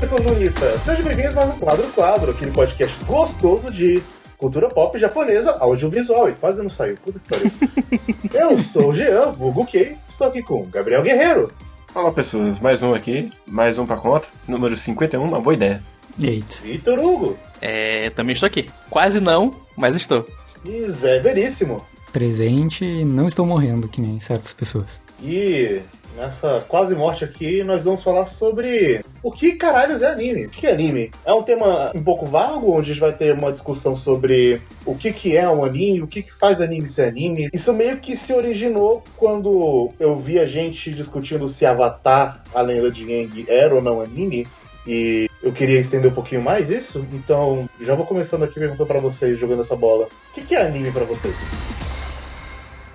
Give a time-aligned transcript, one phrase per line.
[0.00, 0.82] pessoas bonitas!
[0.82, 4.02] Sejam bem-vindos mais um Quadro Quadro, aquele podcast gostoso de
[4.36, 7.50] cultura pop japonesa, audiovisual, e quase não saiu, puta que pariu.
[8.52, 11.50] Eu sou o Jean, vulgo Kei, estou aqui com Gabriel Guerreiro,
[11.92, 15.80] Fala pessoas, mais um aqui, mais um pra conta, número 51, uma boa ideia.
[16.20, 16.56] Eita.
[16.62, 18.68] Vitor Hugo É, também estou aqui.
[18.90, 20.26] Quase não, mas estou.
[20.64, 21.84] e Zé Veríssimo.
[22.12, 25.00] Presente e não estou morrendo, que nem certas pessoas.
[25.22, 25.80] E
[26.16, 30.46] nessa quase morte aqui, nós vamos falar sobre o que caralhos é anime.
[30.46, 31.10] O que é anime?
[31.24, 34.94] É um tema um pouco vago, onde a gente vai ter uma discussão sobre o
[34.94, 37.48] que, que é um anime, o que, que faz anime ser anime.
[37.52, 42.90] Isso meio que se originou quando eu vi a gente discutindo se Avatar, a lenda
[42.90, 44.46] de Aang, era ou não anime.
[44.86, 49.00] E eu queria estender um pouquinho mais isso, então já vou começando aqui perguntando pra
[49.00, 50.06] vocês, jogando essa bola.
[50.30, 51.38] O que, que é anime pra vocês?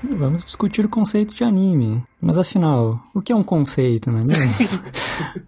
[0.04, 2.04] Vamos discutir o conceito de anime.
[2.22, 4.70] Mas afinal, o que é um conceito, não é mesmo?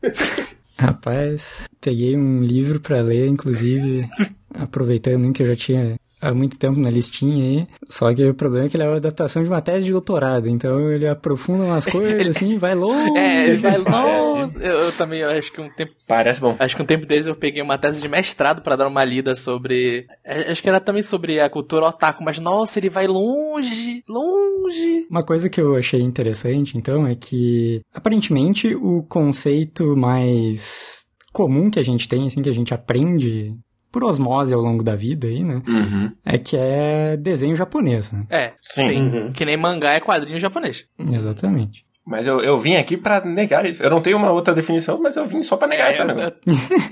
[0.78, 4.08] Rapaz, peguei um livro pra ler, inclusive,
[4.54, 7.68] aproveitando que eu já tinha há muito tempo na listinha aí.
[7.86, 10.48] Só que o problema é que ele é uma adaptação de uma tese de doutorado,
[10.48, 13.18] então ele aprofunda umas coisas assim, vai longe.
[13.18, 14.58] É, ele vai longe.
[14.62, 15.94] Eu, eu também eu acho que um tempo.
[16.08, 16.56] Parece bom.
[16.60, 19.34] Acho que um tempo desses eu peguei uma tese de mestrado pra dar uma lida
[19.36, 20.06] sobre.
[20.24, 25.08] é, Acho que era também sobre a cultura otaku, mas nossa, ele vai longe, longe.
[25.10, 31.80] Uma coisa que eu achei interessante, então, é que aparentemente o conceito mais comum que
[31.80, 33.54] a gente tem, assim, que a gente aprende
[33.92, 35.62] por osmose ao longo da vida aí, né?
[35.68, 36.12] Uhum.
[36.26, 38.26] É que é desenho japonês, né?
[38.30, 38.88] É, Sim.
[38.88, 39.02] sim.
[39.02, 39.32] Uhum.
[39.34, 40.86] Que nem mangá é quadrinho japonês.
[41.00, 41.86] Exatamente.
[42.06, 43.84] Mas eu, eu vim aqui pra negar isso.
[43.84, 46.08] Eu não tenho uma outra definição, mas eu vim só pra negar É, essa eu-
[46.08, 46.32] mesmo.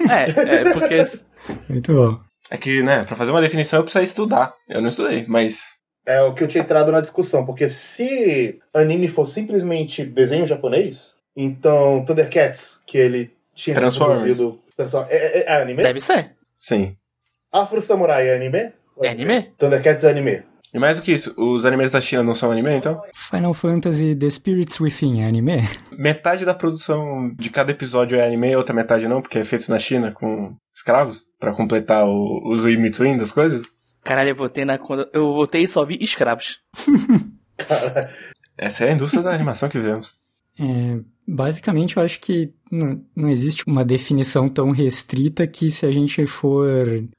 [0.09, 0.23] é,
[0.69, 1.03] é, porque.
[1.67, 2.19] Muito bom.
[2.51, 4.53] É que, né, pra fazer uma definição eu preciso estudar.
[4.67, 5.79] Eu não estudei, mas.
[6.05, 11.15] É o que eu tinha entrado na discussão, porque se anime for simplesmente desenho japonês,
[11.35, 14.19] então Thundercats, que ele tinha sido Transformers.
[14.19, 14.59] produzido.
[15.09, 15.83] É, é- é anime?
[15.83, 16.31] Deve ser.
[16.59, 16.95] Sim.
[17.51, 18.71] Afro Samurai é anime?
[19.01, 19.43] É anime?
[19.57, 20.43] Thundercats é anime.
[20.71, 23.01] E mais do que isso, os animes da China não são anime, então?
[23.15, 25.67] Final Fantasy The Spirits Within é anime?
[25.91, 29.79] Metade da produção de cada episódio é anime, outra metade não, porque é feito na
[29.79, 33.65] China com escravos, pra completar o, os in-between das coisas.
[34.03, 34.77] Caralho, eu votei na.
[34.77, 36.59] quando- Eu votei e só vi escravos.
[38.57, 40.15] Essa é a indústria da animação que vemos.
[40.59, 40.99] É,
[41.33, 46.25] basicamente, eu acho que não, não existe uma definição tão restrita que se a gente
[46.27, 46.67] for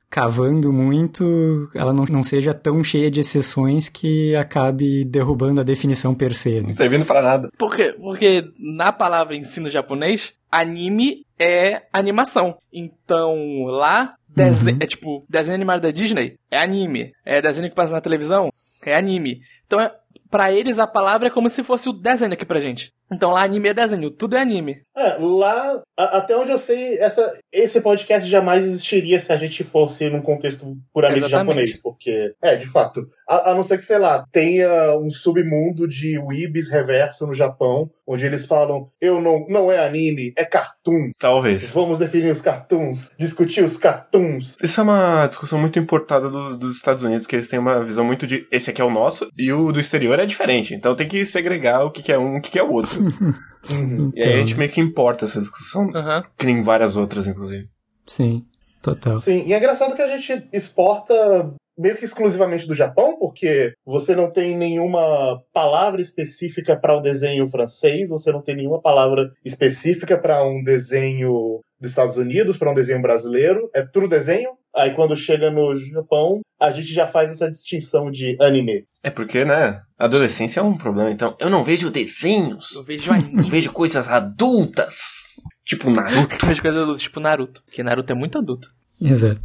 [0.09, 6.15] cavando muito, ela não, não seja tão cheia de exceções que acabe derrubando a definição
[6.15, 6.61] per se.
[6.61, 6.69] né?
[6.69, 7.49] Não servindo pra nada.
[7.57, 7.95] Por quê?
[7.99, 12.57] Porque na palavra ensino japonês, anime é animação.
[12.73, 14.79] Então, lá, Uhum.
[14.81, 17.13] é tipo, desenho animado da Disney é anime.
[17.25, 18.49] É desenho que passa na televisão
[18.87, 19.41] é anime.
[19.67, 19.93] Então, é,
[20.31, 22.93] pra eles, a palavra é como se fosse o desenho aqui pra gente.
[23.13, 24.79] Então, lá, anime é desenho, tudo é anime.
[24.97, 29.65] É, lá, a- até onde eu sei, essa, esse podcast jamais existiria se a gente
[29.65, 31.49] fosse num contexto puramente Exatamente.
[31.49, 35.89] japonês, porque, é, de fato, a, a não ser que, sei lá, tenha um submundo
[35.89, 41.11] de weebs reverso no Japão, onde eles falam, eu não, não é anime, é cartoon.
[41.19, 41.73] Talvez.
[41.73, 44.57] Vamos definir os cartoons, discutir os cartoons.
[44.63, 48.05] Isso é uma discussão muito importada dos, dos Estados Unidos, que eles têm uma visão
[48.05, 50.75] muito de esse aqui é o nosso e o do exterior é diferente.
[50.75, 52.73] Então tem que segregar o que, que é um e o que, que é o
[52.73, 53.01] outro.
[53.69, 54.11] Uhum.
[54.15, 56.25] E aí a gente Então, meio que importa essa discussão, Aham.
[56.39, 57.69] que nem várias outras, inclusive.
[58.07, 58.47] Sim,
[58.81, 59.19] total.
[59.19, 64.15] Sim, e é engraçado que a gente exporta meio que exclusivamente do Japão, porque você
[64.15, 70.19] não tem nenhuma palavra específica para um desenho francês, você não tem nenhuma palavra específica
[70.19, 74.51] para um desenho dos Estados Unidos, para um desenho brasileiro, é tudo desenho.
[74.75, 78.85] Aí quando chega no Japão, a gente já faz essa distinção de anime.
[79.03, 81.11] É porque, né, adolescência é um problema.
[81.11, 83.43] Então, eu não vejo desenhos, Eu vejo eu anime.
[83.49, 85.37] vejo coisas adultas.
[85.65, 86.37] Tipo Naruto.
[86.43, 87.63] Eu vejo coisas adultas, tipo Naruto.
[87.65, 88.69] Porque Naruto é muito adulto.
[89.01, 89.41] Exato.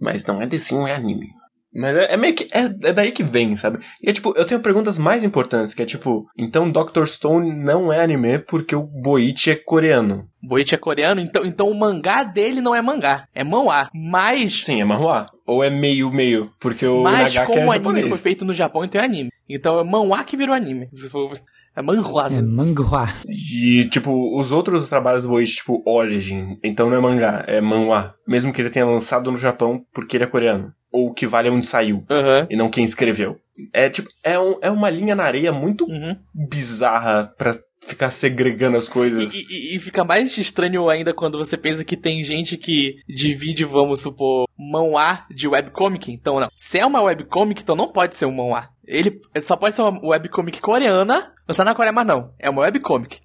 [0.00, 1.28] Mas não é desenho, é anime.
[1.76, 2.44] Mas é, é meio que.
[2.52, 3.80] É, é daí que vem, sabe?
[4.00, 7.04] E é tipo, eu tenho perguntas mais importantes, que é tipo, então Dr.
[7.04, 10.28] Stone não é anime porque o Boichi é coreano.
[10.40, 13.90] Boichi é coreano, então, então o mangá dele não é mangá, é manhwa.
[13.92, 15.26] Mas, Sim, é manhua.
[15.46, 18.08] Ou é meio-meio, porque o mas Nagaki como é o anime japonês.
[18.08, 19.30] foi feito no Japão, então é anime.
[19.48, 20.88] Então é manhwa que virou anime.
[20.92, 21.38] Se for-
[21.76, 22.28] É manhwa.
[22.32, 23.08] É manhwa.
[23.28, 28.14] E, tipo, os outros trabalhos do Boichi, tipo, Origin, então não é mangá, é manhwa.
[28.26, 30.72] Mesmo que ele tenha lançado no Japão porque ele é coreano.
[30.92, 32.46] Ou o que vale é onde saiu, Aham.
[32.48, 33.36] e não quem escreveu.
[33.72, 36.16] É, tipo, é, um- é uma linha na areia muito Uhum.
[36.32, 37.52] bizarra pra
[37.86, 39.34] ficar segregando as E, coisas.
[39.34, 44.00] e- e fica mais estranho ainda quando você pensa que tem gente que divide, vamos
[44.00, 46.10] supor, manhwa de webcomic.
[46.12, 46.48] Então, não.
[46.56, 48.68] Se é uma webcomic, então não pode ser um manhwa.
[48.86, 52.32] Ele só pode ser uma webcomic coreana, lançada na Coreia, mas não.
[52.38, 53.20] É uma webcomic.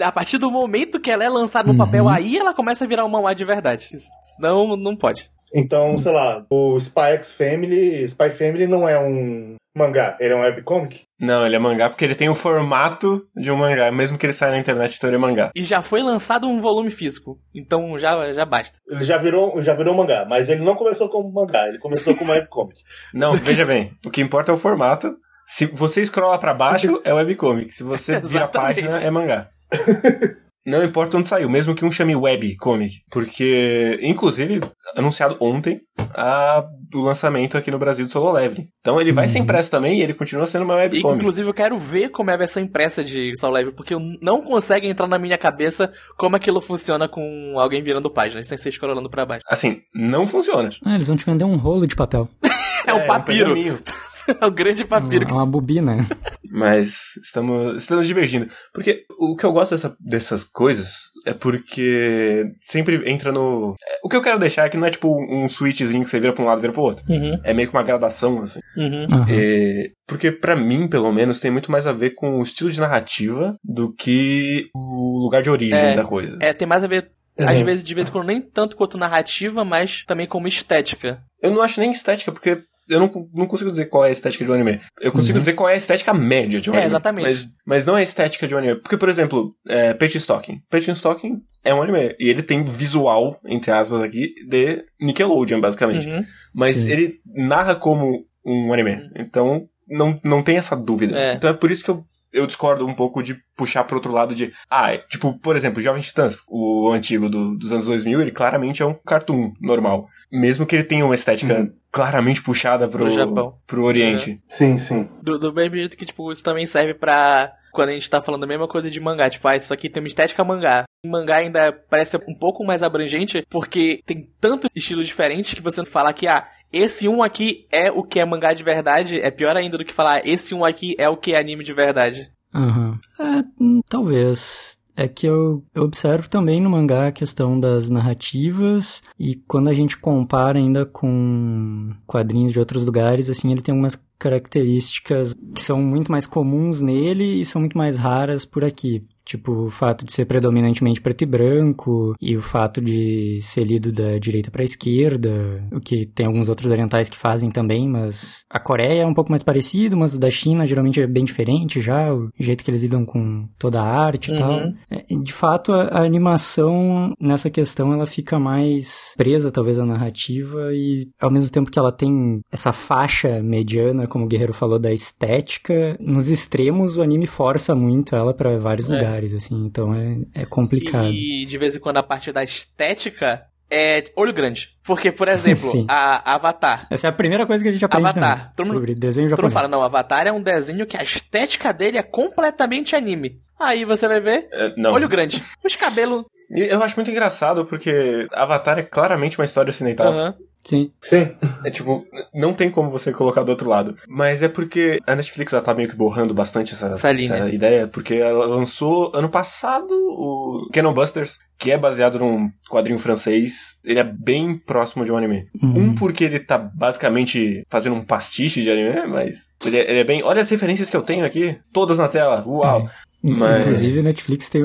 [0.00, 1.78] A partir do momento que ela é lançada no Uhum.
[1.78, 3.90] papel, aí ela começa a virar um manhwa de verdade.
[4.38, 5.30] Não, não pode.
[5.54, 10.36] Então, sei lá, o Spy X Family, Spy Family não é um mangá, ele é
[10.36, 11.04] um webcomic?
[11.20, 14.32] Não, ele é mangá porque ele tem o formato de um mangá, mesmo que ele
[14.32, 15.50] saia na internet, então ele é mangá.
[15.54, 17.38] E já foi lançado um volume físico.
[17.54, 18.78] Então já, já basta.
[18.88, 22.32] Ele já virou, já virou mangá, mas ele não começou como mangá, ele começou como
[22.32, 22.82] webcomic.
[23.14, 25.16] Não, veja bem, o que importa é o formato.
[25.46, 27.72] Se você scrolla pra baixo, é webcomic.
[27.72, 29.48] Se você vira a página, é mangá.
[30.68, 32.92] Não importa onde saiu, mesmo que um chame webcomic.
[33.10, 34.60] Porque, inclusive,
[34.94, 35.80] anunciado ontem
[36.14, 38.68] a, o lançamento aqui no Brasil do Solo Leveling.
[38.80, 39.28] Então ele vai Uhum.
[39.28, 41.18] ser impresso também e ele continua sendo uma E, webcomic.
[41.18, 44.42] inclusive, eu quero ver como é a versão impressa de Soul Level, porque eu não
[44.42, 49.08] consegue entrar na minha cabeça como aquilo funciona com alguém virando páginas, sem ser scrollando
[49.10, 49.44] pra baixo.
[49.48, 50.70] Assim, não funciona.
[50.84, 52.28] Ah, eles vão te vender um rolo de papel.
[52.86, 53.38] É, um papiro.
[53.54, 53.78] pergaminho.
[54.40, 55.26] É um grande papiro.
[55.26, 56.06] Uma, uma bobina.
[56.50, 58.48] Mas estamos, estamos divergindo.
[58.72, 63.74] Porque o que eu gosto dessa- dessas coisas é porque sempre entra no.
[63.86, 66.20] é, O que eu quero deixar é que não é tipo um switchzinho que você
[66.20, 67.04] vira pra um lado e vira pro outro.
[67.08, 68.60] Uhum, É meio que uma gradação, assim.
[68.76, 69.06] uhum.
[69.12, 69.26] Aham.
[69.28, 72.80] É, porque pra mim, pelo menos, tem muito mais a ver com o estilo de
[72.80, 75.94] narrativa do que o lugar de origem É.
[75.94, 76.38] da coisa.
[76.40, 77.64] É, tem mais a ver, às Uhum.
[77.64, 81.20] vezes, de vez em quando, nem tanto quanto narrativa, mas também como estética.
[81.42, 84.44] Eu não acho nem estética, porque eu não, não consigo dizer qual é a estética
[84.44, 84.80] de um anime.
[85.00, 85.40] Eu consigo Uhum.
[85.40, 86.90] dizer qual é a estética média de um É, anime.
[86.90, 87.24] exatamente.
[87.26, 88.76] Mas, mas não é a estética de um anime.
[88.76, 90.60] Porque, por exemplo, é, Page Stocking.
[90.70, 92.14] Page Stocking é um anime.
[92.18, 96.08] E ele tem visual, entre aspas aqui, de Nickelodeon, basicamente.
[96.08, 96.24] Uhum.
[96.54, 96.90] Mas Sim.
[96.90, 99.00] ele narra como um anime.
[99.16, 101.18] Então, não, não tem essa dúvida.
[101.18, 101.34] É.
[101.34, 102.02] Então é por isso que eu,
[102.32, 104.52] eu discordo um pouco de puxar pro outro lado de.
[104.70, 108.82] Ah, é, tipo, por exemplo, Jovem Titãs, o antigo do- dos anos 2000, ele claramente
[108.82, 110.06] é um cartoon normal.
[110.30, 111.72] Mesmo que ele tenha uma estética Uhum.
[111.90, 113.54] Claramente puxada pro, Pro Japão.
[113.66, 114.40] pro Oriente.
[114.48, 115.08] Sim, sim.
[115.22, 117.52] Do, do mesmo jeito que, tipo, isso também serve pra.
[117.72, 120.02] Quando a gente tá falando a mesma coisa de mangá, tipo, ah, isso aqui tem
[120.02, 120.84] uma estética mangá.
[121.04, 125.80] Em mangá ainda parece um pouco mais abrangente, porque tem tantos estilos diferentes que você
[125.80, 129.30] não falar que, ah, esse um aqui é o que é mangá de verdade, é
[129.30, 132.30] pior ainda do que falar, esse um aqui é o que é anime de verdade.
[132.54, 132.98] Aham.
[133.20, 134.67] É, hum, talvez.
[135.00, 139.72] É que eu, eu observo também no mangá a questão das narrativas e quando a
[139.72, 145.80] gente compara ainda com quadrinhos de outros lugares, assim, ele tem algumas características que são
[145.80, 149.06] muito mais comuns nele e são muito mais raras por aqui.
[149.28, 153.92] Tipo, o fato de ser predominantemente preto e branco, e o fato de ser lido
[153.92, 155.30] da direita para a esquerda,
[155.70, 159.30] o que tem alguns outros orientais que fazem também, mas a Coreia é um pouco
[159.30, 163.04] mais parecido, mas da China geralmente é bem diferente já, o jeito que eles lidam
[163.04, 164.38] com toda a arte e Uhum.
[164.38, 164.72] tal.
[164.90, 170.72] É, De fato, a, a animação nessa questão ela fica mais presa talvez à narrativa
[170.72, 174.92] e ao mesmo tempo que ela tem essa faixa mediana, como o Guerreiro falou, da
[174.92, 178.94] estética, nos extremos o anime força muito ela para vários É.
[178.94, 181.08] lugares, assim, então é, é complicado.
[181.12, 184.70] E de vez em quando a parte da estética é olho grande.
[184.82, 185.86] Porque, por exemplo, Sim.
[185.88, 186.86] a Avatar.
[186.90, 188.38] Essa é a primeira coisa que a gente aprende Avatar.
[188.38, 189.52] também, Todo mundo- desenho Tu não japonês.
[189.52, 193.40] fala, não, Avatar é um desenho que a estética dele é completamente anime.
[193.60, 194.92] Aí você vai ver, É, não.
[194.92, 195.44] olho grande.
[195.64, 196.24] Os cabelos.
[196.50, 200.08] Eu acho muito engraçado porque Avatar é claramente uma história ocidental.
[200.12, 200.34] aham.
[200.64, 200.90] Sim.
[201.00, 201.28] Sim.
[201.64, 203.96] É tipo, não tem como você colocar do outro lado.
[204.08, 207.34] Mas é porque a Netflix ela tá meio que borrando bastante essa, Essa linha.
[207.34, 212.96] essa ideia, porque ela lançou ano passado o Cannon Busters, que é baseado num quadrinho
[212.98, 213.80] francês.
[213.84, 215.48] Ele é bem próximo de um anime.
[215.60, 215.78] Uhum.
[215.88, 220.04] Um porque ele tá basicamente fazendo um pastiche de anime, mas ele é, ele é
[220.04, 220.22] bem.
[220.22, 222.44] Olha as referências que eu tenho aqui, todas na tela.
[222.46, 222.82] Uau!
[222.86, 222.90] É.
[223.20, 224.62] Mas- Inclusive, a Netflix tem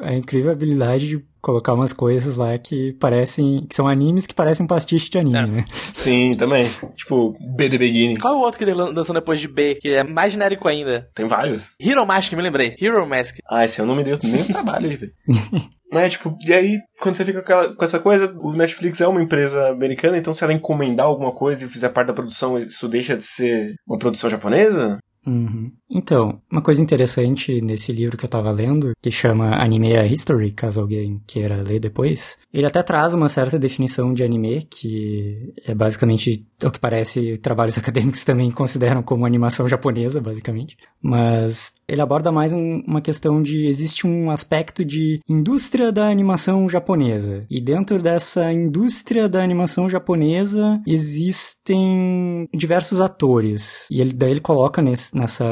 [0.00, 3.64] a incrível habilidade de colocar umas coisas lá que parecem.
[3.68, 5.46] que são animes que parecem pastiche de anime, É.
[5.46, 5.64] né?
[5.92, 6.68] Sim, também.
[6.96, 8.16] Tipo, B The Beginning.
[8.16, 11.08] Qual é o outro que lançou depois de B, que é mais genérico ainda?
[11.14, 11.72] Tem vários.
[11.80, 12.74] Hero Mask, me lembrei.
[12.80, 13.36] Hero Mask.
[13.48, 15.12] Ah, esse eu não me deu nem o trabalho de ver.
[15.92, 19.06] Mas, tipo, e aí, quando você fica com, aquela- com essa coisa, o Netflix é
[19.06, 22.88] uma empresa americana, então se ela encomendar alguma coisa e fizer parte da produção, isso
[22.88, 24.98] deixa de ser uma produção japonesa?
[25.26, 25.72] Uhum.
[25.90, 30.52] Então, uma coisa interessante nesse livro que eu tava lendo, que chama Anime a History,
[30.52, 35.74] caso alguém queira ler depois, ele até traz uma certa definição de anime, que é
[35.74, 40.76] basicamente o que parece trabalhos acadêmicos também consideram como animação japonesa, basicamente.
[41.02, 46.68] Mas ele aborda mais um- uma questão de existe um aspecto de indústria da animação
[46.68, 47.44] japonesa.
[47.50, 53.86] E dentro dessa indústria da animação japonesa existem diversos atores.
[53.90, 55.44] E ele, daí ele coloca nesse, nessa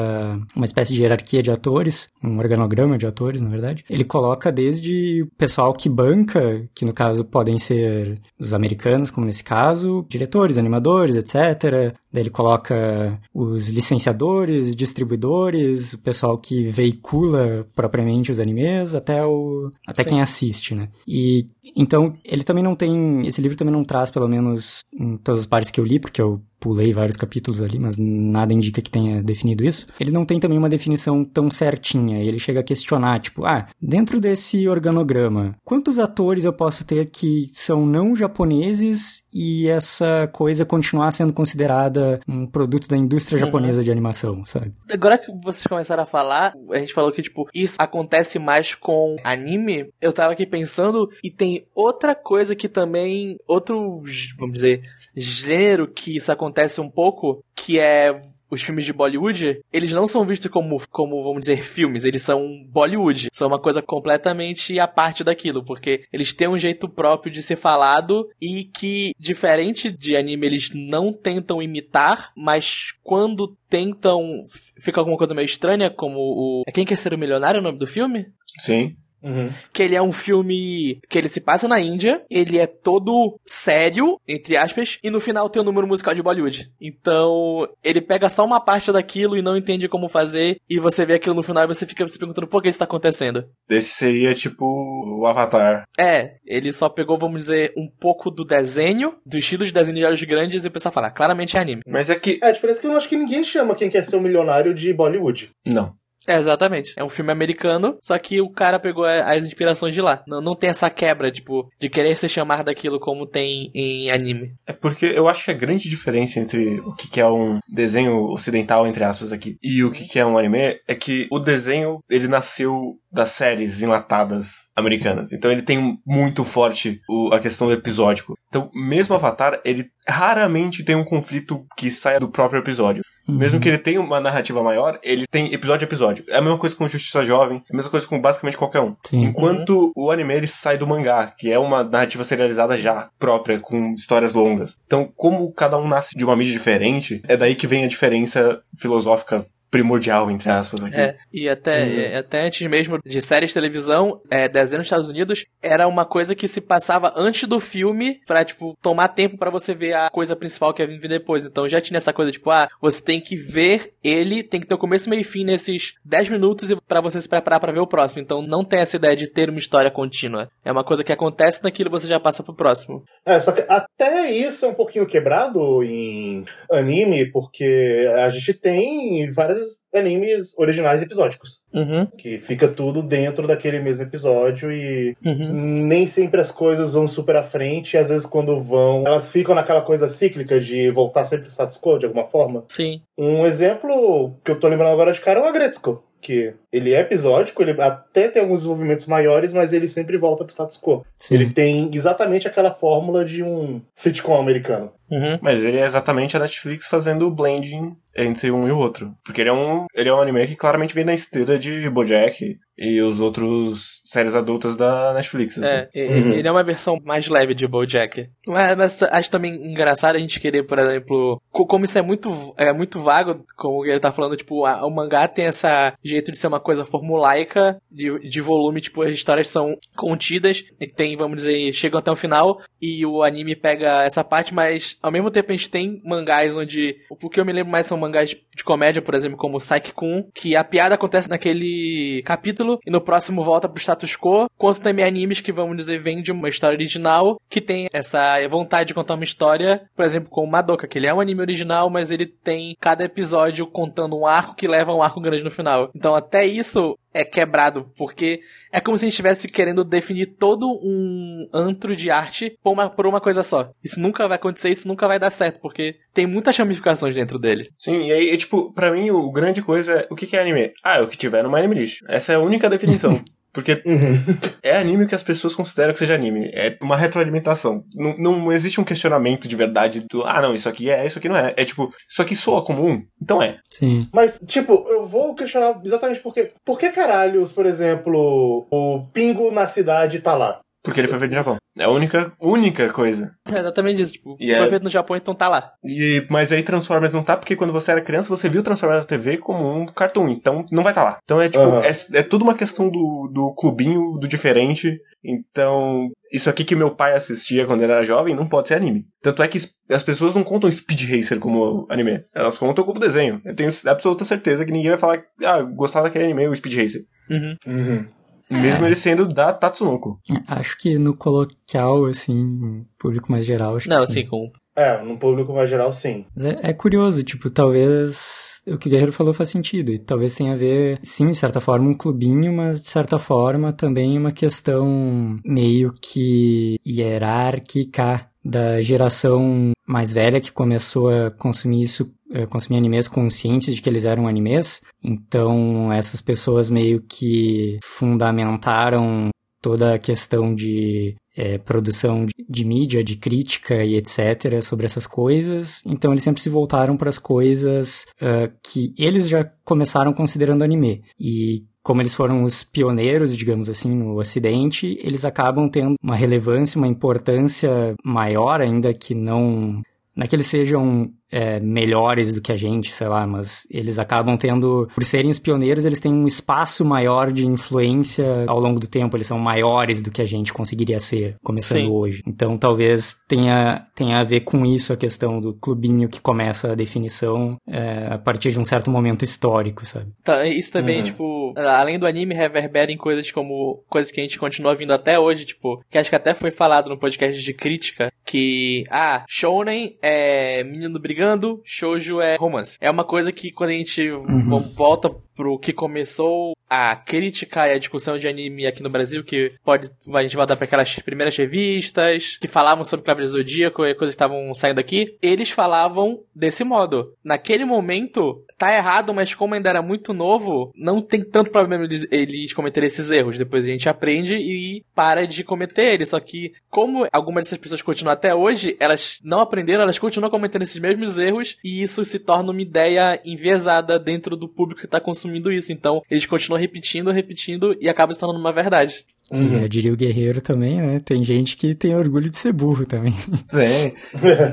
[0.55, 3.83] uma espécie de hierarquia de atores, um organograma de atores, na verdade.
[3.89, 9.25] Ele coloca desde o pessoal que banca, que no caso podem ser os americanos, como
[9.25, 11.91] nesse caso, diretores, animadores, etc.
[12.15, 19.69] Daí ele coloca os licenciadores, distribuidores, o pessoal que veicula propriamente os animes, até o
[19.85, 20.09] até Sim.
[20.09, 20.87] quem assiste, né?
[21.05, 21.45] E
[21.75, 25.45] então ele também não tem, esse livro também não traz pelo menos em todas as
[25.45, 29.21] partes que eu li, porque eu pulei vários capítulos ali, mas nada indica que tenha
[29.21, 29.85] definido isso.
[29.99, 32.23] Ele não tem também uma definição tão certinha.
[32.23, 37.49] Ele chega a questionar, tipo, ah, dentro desse organograma, quantos atores eu posso ter que
[37.53, 43.45] são não japoneses e essa coisa continuar sendo considerada um produto da indústria uhum.
[43.45, 43.83] japonesa uhum.
[43.83, 44.73] de animação, sabe?
[44.91, 49.15] Agora que vocês começaram a falar, a gente falou que, tipo, isso acontece mais com
[49.23, 49.89] anime.
[50.01, 54.03] Eu tava aqui pensando e tem outra coisa que também, outro,
[54.37, 54.81] vamos dizer,
[55.15, 60.25] gênero que isso acontece um pouco, que é os filmes de Bollywood, eles não são
[60.25, 63.29] vistos como, como, vamos dizer, filmes, eles são Bollywood.
[63.33, 67.55] São uma coisa completamente à parte daquilo, porque eles têm um jeito próprio de ser
[67.55, 74.45] falado e que, diferente de anime, eles não tentam imitar, mas quando tentam,
[74.79, 76.63] fica alguma coisa meio estranha, como o.
[76.67, 78.27] É Quem Quer Ser o Milionário, o nome do filme?
[78.59, 78.95] Sim.
[79.25, 79.49] Uhum.
[79.73, 84.19] Que ele é um filme que ele se passa na Índia, ele é todo sério,
[84.27, 86.71] entre aspas, e no final tem o um número musical de Bollywood.
[86.79, 91.15] Então, ele pega só uma parte daquilo e não entende como fazer, e você vê
[91.15, 93.43] aquilo no final e você fica se perguntando por que isso tá acontecendo.
[93.69, 95.85] Esse seria tipo o Avatar.
[95.97, 100.05] É, ele só pegou, vamos dizer, um pouco do desenho, do estilo de desenho de
[100.05, 101.81] olhos grandes, e o pessoal fala, claramente é anime.
[101.87, 102.39] Mas é que.
[102.41, 104.73] É, a diferença é que eu acho que ninguém chama quem quer ser um milionário
[104.73, 105.49] de Bollywood.
[105.65, 105.95] Não.
[106.27, 106.93] É, exatamente.
[106.97, 110.23] É um filme americano, só que o cara pegou as inspirações de lá.
[110.27, 114.53] Não, não tem essa quebra, tipo, de querer se chamar daquilo como tem em anime.
[114.65, 118.87] É porque eu acho que a grande diferença entre o que é um desenho ocidental,
[118.87, 122.97] entre aspas, aqui, e o que é um anime, é que o desenho, ele nasceu
[123.15, 125.31] das séries enlatadas americanas.
[125.31, 128.37] Então ele tem muito forte o, a questão do episódico.
[128.49, 133.03] Então, mesmo Avatar, ele raramente tem um conflito que saia do próprio episódio.
[133.27, 133.37] Uhum.
[133.37, 136.25] Mesmo que ele tenha uma narrativa maior, ele tem episódio a episódio.
[136.27, 138.95] É a mesma coisa com Justiça Jovem, é a mesma coisa com basicamente qualquer um.
[139.03, 139.23] Sim.
[139.23, 143.93] Enquanto o anime ele sai do mangá, que é uma narrativa serializada já própria, com
[143.93, 144.77] histórias longas.
[144.85, 148.59] Então, como cada um nasce de uma mídia diferente, é daí que vem a diferença
[148.77, 150.99] filosófica primordial, entre aspas, aqui.
[150.99, 151.99] É, e até, uhum.
[151.99, 156.05] É, até antes mesmo de séries de televisão, é, desenho nos Estados Unidos, era uma
[156.05, 160.09] coisa que se passava antes do filme pra, tipo, tomar tempo para você ver a
[160.09, 161.45] coisa principal que ia vir depois.
[161.45, 164.75] Então já tinha essa coisa, tipo, ah, você tem que ver ele, tem que ter
[164.75, 167.87] o começo, meio e fim nesses 10 minutos para você se preparar para ver o
[167.87, 168.21] próximo.
[168.21, 170.49] Então não tem essa ideia de ter uma história contínua.
[170.63, 173.03] É uma coisa que acontece naquilo você já passa pro próximo.
[173.25, 179.29] É, só que até isso é um pouquinho quebrado em anime, porque a gente tem
[179.31, 179.54] várias
[179.93, 181.63] animes originais episódicos.
[181.73, 182.05] Uhum.
[182.05, 185.53] Que fica tudo dentro daquele mesmo episódio e uhum.
[185.83, 187.93] nem sempre as coisas vão super à frente.
[187.93, 191.79] E às vezes, quando vão, elas ficam naquela coisa cíclica de voltar sempre ao status
[191.79, 192.63] quo de alguma forma.
[192.67, 193.01] Sim.
[193.17, 197.01] Um exemplo que eu tô lembrando agora de cara é o Agretsuko que ele é
[197.01, 201.05] episódico, ele até tem alguns desenvolvimentos maiores, mas ele sempre volta pro status quo.
[201.19, 201.35] Sim.
[201.35, 204.91] Ele tem exatamente aquela fórmula de um sitcom americano.
[205.11, 205.37] Uhum.
[205.39, 209.13] Mas ele é exatamente a Netflix fazendo o blending entre um e o outro.
[209.23, 212.57] Porque ele é um, ele é um anime que claramente vem da esteira de Bojack
[212.77, 215.57] e os outros séries adultas da Netflix.
[215.57, 215.87] Assim.
[215.93, 216.33] É, uhum.
[216.33, 218.29] ele é uma versão mais leve de Bojack.
[218.45, 222.73] Mas, mas acho também engraçado a gente querer, por exemplo, como isso é muito, é
[222.73, 226.47] muito vago, como ele tá falando, tipo, a, o mangá tem essa jeito de ser
[226.47, 231.71] uma coisa formulaica, de, de volume, tipo, as histórias são contidas e tem, vamos dizer,
[231.71, 235.55] chegam até o final e o anime pega essa parte, mas ao mesmo tempo a
[235.55, 239.15] gente tem mangás onde, o que eu me lembro mais são mangás de comédia, por
[239.15, 244.15] exemplo, como Psyche-kun, que a piada acontece naquele capítulo e no próximo volta pro status
[244.15, 248.35] quo, quanto também animes que, vamos dizer, vêm de uma história original, que tem essa
[248.47, 251.89] vontade de contar uma história, por exemplo, com Madoka, que ele é um anime original,
[251.89, 255.51] mas ele tem cada episódio contando um arco que leva a um arco grande no
[255.51, 255.89] final.
[255.95, 258.41] Então até isso é quebrado, porque
[258.73, 262.89] é como se a gente estivesse querendo definir todo um antro de arte por uma,
[262.89, 263.71] por uma coisa só.
[263.81, 267.69] Isso nunca vai acontecer, isso nunca vai dar certo, porque tem muitas ramificações dentro dele.
[267.77, 270.73] Sim, e aí, tipo, pra mim, o grande coisa é, o que é anime?
[270.83, 272.01] Ah, é o que tiver no Anime List.
[272.09, 273.23] Essa é a única definição.
[273.55, 274.37] Porque uhum.
[274.61, 276.51] é anime que as pessoas consideram que seja anime.
[276.53, 277.85] É uma retroalimentação.
[277.95, 281.29] Não, não existe um questionamento de verdade do, ah, não, isso aqui é, isso aqui
[281.29, 281.53] não é.
[281.55, 283.57] É tipo, isso aqui soa comum, então é.
[283.71, 284.09] Sim.
[284.13, 286.51] Mas, tipo, eu vou questionar exatamente porque.
[286.65, 290.59] Por que caralhos, por exemplo, o pingo na cidade tá lá?
[290.85, 291.57] Porque ele foi feito no Japão.
[291.77, 293.33] É a única, única coisa.
[293.51, 294.13] É exatamente isso.
[294.13, 295.71] Tipo, E é- foi feito no Japão, então tá lá.
[295.83, 299.07] E, mas aí Transformers não tá, porque quando você era criança, você viu Transformers na
[299.07, 301.17] TV como um cartoon, então não vai estar lá.
[301.23, 301.81] Então é tipo, Aham.
[301.83, 304.95] é, é tudo uma questão do, do clubinho, do diferente.
[305.23, 309.05] Então, isso aqui que meu pai assistia quando ele era jovem não pode ser anime.
[309.21, 309.57] Tanto é que
[309.91, 312.23] as pessoas não contam Speed Racer como anime.
[312.33, 313.41] Elas contam como desenho.
[313.43, 317.01] Eu tenho absoluta certeza que ninguém vai falar, ah, gostava daquele anime, o Speed Racer.
[317.29, 317.55] Uhum.
[317.67, 318.07] Uhum.
[318.49, 320.19] Mesmo ele sendo da Tatsunoko.
[320.47, 324.19] Acho que no coloquial, assim, público mais geral, acho Não, que sim.
[324.19, 324.51] assim, com.
[324.75, 326.25] É, no público mais geral, sim.
[326.35, 329.89] Mas é, é curioso, tipo, talvez o que o Guerreiro falou faz sentido.
[329.91, 333.71] E talvez tenha a ver, sim, de certa forma, um clubinho, mas de certa forma
[333.71, 342.13] também uma questão meio que hierárquica da geração mais velha que começou a consumir isso,
[342.49, 344.81] consumir animes conscientes de que eles eram animes.
[345.03, 349.29] Então, essas pessoas meio que fundamentaram
[349.61, 354.61] toda a questão de é, produção de, de mídia, de crítica e etc.
[354.61, 355.81] sobre essas coisas.
[355.85, 361.03] Então eles sempre se voltaram para as coisas ah, que eles já começaram considerando anime.
[361.19, 366.77] E como eles foram os pioneiros, digamos assim, no Ocidente, eles acabam tendo uma relevância,
[366.77, 369.81] uma importância maior, ainda que não.
[370.15, 373.99] Não é que eles sejam é, melhores do que a gente, sei lá, mas eles
[373.99, 378.79] acabam tendo, por serem os pioneiros, eles têm um espaço maior de influência ao longo
[378.79, 381.89] do tempo, eles são maiores do que a gente conseguiria ser, começando Sim.
[381.91, 382.23] hoje.
[382.27, 386.75] Então talvez tenha, tenha a ver com isso a questão do clubinho que começa a
[386.75, 390.11] definição é, a partir de um certo momento histórico, sabe?
[390.23, 391.03] Tá, isso também, Uhum.
[391.03, 393.83] tipo, além do anime, reverbera em coisas como.
[393.89, 396.89] coisas que a gente continua vindo até hoje, tipo, que acho que até foi falado
[396.89, 401.14] no podcast de crítica, que, ah, Shounen é menino brigando,
[401.63, 402.77] Shoujo é romance.
[402.81, 407.73] É uma coisa que quando a gente vo- volta pro que começou a crítica e
[407.73, 411.35] a discussão de anime aqui no Brasil, que pode, a gente voltar para aquelas primeiras
[411.37, 416.63] revistas que falavam sobre Cavaleiro Zodíaco e coisas que estavam saindo aqui, eles falavam desse
[416.63, 417.13] modo.
[417.23, 422.53] Naquele momento, tá errado, mas como ainda era muito novo, não tem tanto problema eles
[422.53, 423.37] cometerem esses erros.
[423.37, 426.09] Depois a gente aprende e para de cometer eles.
[426.09, 430.63] Só que, como algumas dessas pessoas continuam até hoje, elas não aprenderam, elas continuam cometendo
[430.63, 434.99] esses mesmos erros e isso se torna uma ideia enviesada dentro do público que tá
[434.99, 435.71] consumindo isso.
[435.71, 439.05] Então, eles continuam repetindo, repetindo e acaba se tornando uma verdade.
[439.31, 439.59] Uhum.
[439.59, 441.01] Já diria o Guerreiro também, né?
[441.03, 443.13] Tem gente que tem orgulho de ser burro também.
[443.49, 443.93] Tem.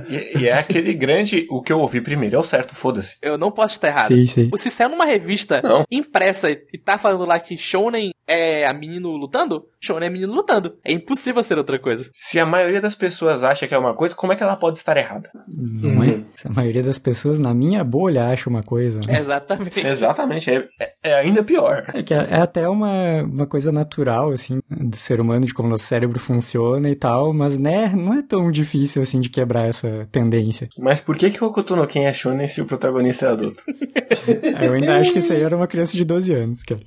[0.09, 1.47] E, e é aquele grande.
[1.51, 3.17] O que eu ouvi primeiro é o certo, foda-se.
[3.23, 4.09] Eu não posso estar errado.
[4.09, 4.51] Sim, sim.
[4.57, 5.85] Se saiu numa revista Não.
[5.91, 10.77] impressa e tá falando lá que Shonen é a menino lutando, Shonen é menino lutando.
[10.85, 12.09] É impossível ser outra coisa.
[12.13, 14.79] Se a maioria das pessoas acha que é uma coisa, como é que ela pode
[14.79, 15.29] estar errada?
[15.49, 16.07] Não é?
[16.09, 16.25] Uhum.
[16.35, 19.01] Se a maioria das pessoas na minha bolha acha uma coisa.
[19.07, 19.19] né?
[19.19, 19.81] Exatamente.
[19.87, 21.85] Exatamente, é, é- é ainda pior.
[21.93, 25.69] É que é é até uma, uma coisa natural, assim, do ser humano, de como
[25.69, 30.09] nosso cérebro funciona e tal, mas, né, não é tão difícil, assim, de quebrar essa
[30.11, 30.69] tendência.
[30.79, 33.63] Mas por que que o Hokuto no Ken é shonen se o protagonista é adulto?
[34.63, 36.81] Eu ainda acho que isso aí era uma criança de 12 anos, cara.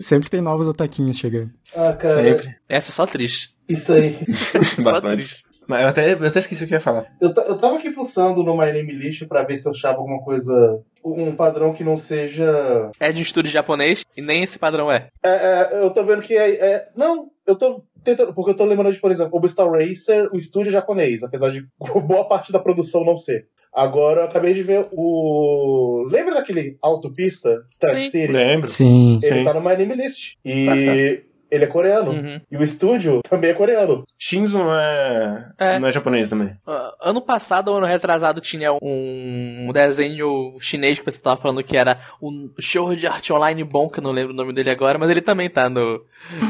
[0.00, 1.50] Sempre tem novos otaquinhos chegando.
[1.74, 2.56] Ah, cara, Sempre.
[2.68, 3.54] Essa é só triste.
[3.68, 4.18] isso aí.
[4.62, 5.44] Só Bastante.
[5.68, 7.06] Mas eu até, eu até esqueci o que eu ia falar.
[7.20, 10.20] Eu, eu tava aqui fuçando no My Name List pra ver se eu achava alguma
[10.22, 10.80] coisa.
[11.04, 12.90] Um padrão que não seja.
[13.00, 15.08] É de um estúdio japonês e nem esse padrão é.
[15.22, 18.32] É, é, eu tô vendo que é, é- Não, eu tô tentando.
[18.34, 21.50] Porque eu tô lembrando de, por exemplo, o Star Racer, o estúdio é japonês, apesar
[21.50, 21.66] de
[22.06, 23.46] boa parte da produção não ser.
[23.74, 26.06] Agora eu acabei de ver o.
[26.10, 27.64] Lembra daquele autopista?
[27.82, 28.04] Sim.
[28.04, 28.30] City?
[28.32, 28.68] Lembro.
[28.68, 29.18] Sim.
[29.22, 29.44] Ele Sim.
[29.44, 30.34] tá no My Name List.
[30.44, 31.22] E
[31.52, 32.10] ele é coreano.
[32.10, 32.40] Uhum.
[32.50, 34.04] E o estúdio também é coreano.
[34.18, 35.78] Shinzo não é, É.
[35.78, 36.56] não é japonês também.
[36.66, 41.76] Ah, ano passado ou ano retrasado tinha um desenho chinês que você tava falando que
[41.76, 44.98] era um show de arte online bom, que eu não lembro o nome dele agora,
[44.98, 46.02] mas ele também tá no,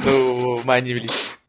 [0.04, 1.06] no My.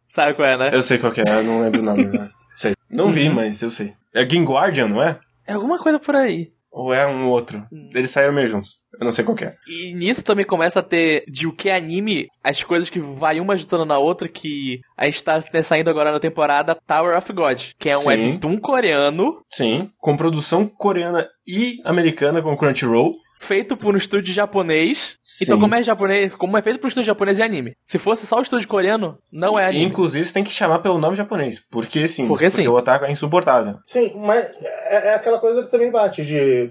[0.08, 0.70] Sabe qual é, né?
[0.74, 2.06] Eu sei qual que é, eu não lembro o nome.
[2.06, 2.30] Né?
[2.52, 2.74] Sei.
[2.90, 3.94] Não vi, mas eu sei.
[4.14, 5.20] É Game Guardian, não é?
[5.46, 6.52] É alguma coisa por aí.
[6.74, 7.64] Ou é um outro?
[7.94, 8.80] Eles saíram meio juntos.
[9.00, 9.56] Eu não sei qual que é.
[9.68, 13.40] E nisso também começa a ter de o que é anime, as coisas que vai
[13.40, 17.62] uma ajudando na outra, que a gente tá saindo agora na temporada Tower of God,
[17.78, 18.08] que é um Sim.
[18.10, 19.92] webtoon coreano, Sim.
[20.00, 23.14] Com produção coreana e americana com Crunchyroll.
[23.44, 25.18] Feito por um estúdio japonês.
[25.42, 25.62] Então, Sim.
[25.62, 27.76] como é japonês, como é feito por um estúdio japonês e anime.
[27.86, 29.86] Se fosse só o estúdio coreano, não é E, anime.
[29.86, 31.60] inclusive, você tem que chamar pelo nome japonês.
[31.72, 32.28] Porque sim.
[32.28, 32.68] Porque sim.
[32.68, 33.76] o otaku é insuportável.
[33.86, 36.70] Sim, mas é, é aquela coisa que também bate de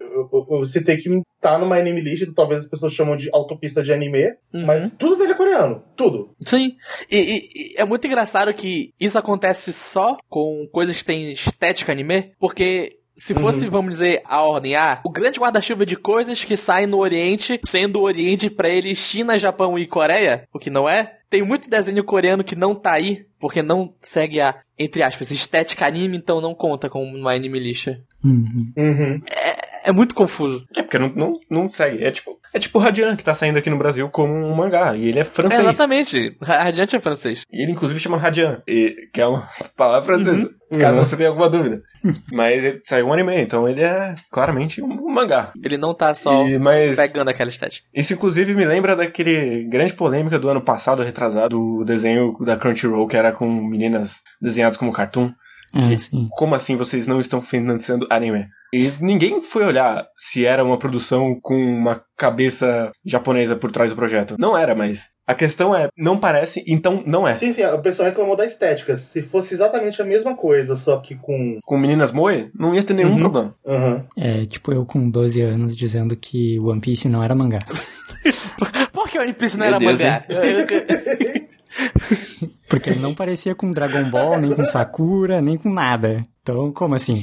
[0.49, 4.23] você ter que estar numa anime list, talvez as pessoas chamam de autopista de anime,
[4.55, 4.65] Uhum.
[4.67, 5.83] mas tudo dele é coreano.
[5.97, 6.31] Tudo.
[6.47, 6.77] Sim.
[7.11, 11.93] E, e- e é muito engraçado que isso acontece só com coisas que têm estética
[11.93, 12.99] anime, porque.
[13.23, 16.99] Se fosse, vamos dizer, a ordem A, o grande guarda-chuva de coisas que saem no
[16.99, 21.41] Oriente, sendo o Oriente pra eles China, Japão e Coreia, o que não é, tem
[21.41, 26.17] muito desenho coreano que não tá aí, porque não segue a, entre aspas, estética anime,
[26.17, 28.01] então não conta como uma anime lixa.
[28.25, 28.73] Uhum.
[28.77, 29.23] Uhum.
[29.31, 30.65] É muito confuso.
[30.77, 32.05] É, porque não, não, não segue.
[32.05, 34.95] É tipo, é tipo o Radiant, que tá saindo aqui no Brasil como um mangá.
[34.97, 35.59] E ele é francês.
[35.59, 36.37] É, exatamente.
[36.41, 37.43] Radiante é francês.
[37.51, 40.43] E ele, inclusive, chama Radiant, e, que é uma palavra francesa.
[40.71, 40.79] Uhum.
[40.79, 41.05] Caso Uhum.
[41.05, 41.83] você tenha alguma dúvida.
[42.33, 45.53] Mas ele saiu um anime, então ele é claramente um, um mangá.
[45.63, 47.87] Ele não tá só E, mas pegando aquela estética.
[47.95, 53.07] isso, inclusive, me lembra daquele grande polêmica do ano passado, retrasado, do desenho da Crunchyroll,
[53.07, 55.31] que era com meninas desenhadas como cartoon.
[55.75, 55.97] É.
[56.31, 58.47] Como assim vocês não estão financiando anime?
[58.75, 63.97] E ninguém foi olhar se era uma produção com uma cabeça japonesa por trás do
[63.97, 64.37] projeto.
[64.39, 67.37] Não era, mas a questão é, não parece, então não é.
[67.37, 68.97] Sim, sim, a pessoa reclamou da estética.
[68.97, 71.59] Se fosse exatamente a mesma coisa, só que com.
[71.65, 73.19] Com meninas moe, não ia ter nenhum Uhum.
[73.19, 73.55] problema.
[73.67, 74.05] Aham.
[74.17, 77.59] É tipo eu com 12 anos dizendo que One Piece não era mangá.
[78.93, 80.25] Por que o One Piece não Meu era Deus, mangá?
[82.73, 86.23] Porque ele não parecia com Dragon Ball, nem com Sakura, nem com nada.
[86.43, 87.23] Então, como assim?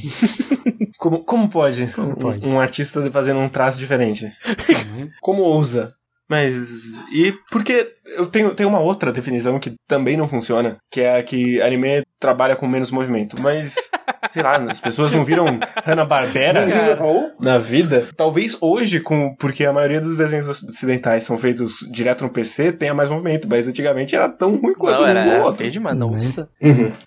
[0.97, 2.45] Como, como pode, Como um- pode?
[2.45, 4.31] Um, artista fazendo um traço diferente?
[5.21, 5.93] Como ousa?
[6.30, 7.04] Mas.
[7.12, 11.24] E porque eu tenho, tenho uma outra definição que também não funciona, que é a
[11.24, 13.39] que anime trabalha com menos movimento.
[13.42, 13.89] Mas,
[14.30, 16.68] sei lá, as pessoas não viram Hanna-Barbera
[17.39, 18.06] na vida.
[18.15, 22.94] Talvez hoje, com, porque a maioria dos desenhos ocidentais são feitos direto no PC, tenha
[22.94, 25.60] mais movimento, mas antigamente era tão ruim quanto Não, era, era outro.
[25.60, 26.13] feio demais, Não é?
[26.15, 26.50] nossa.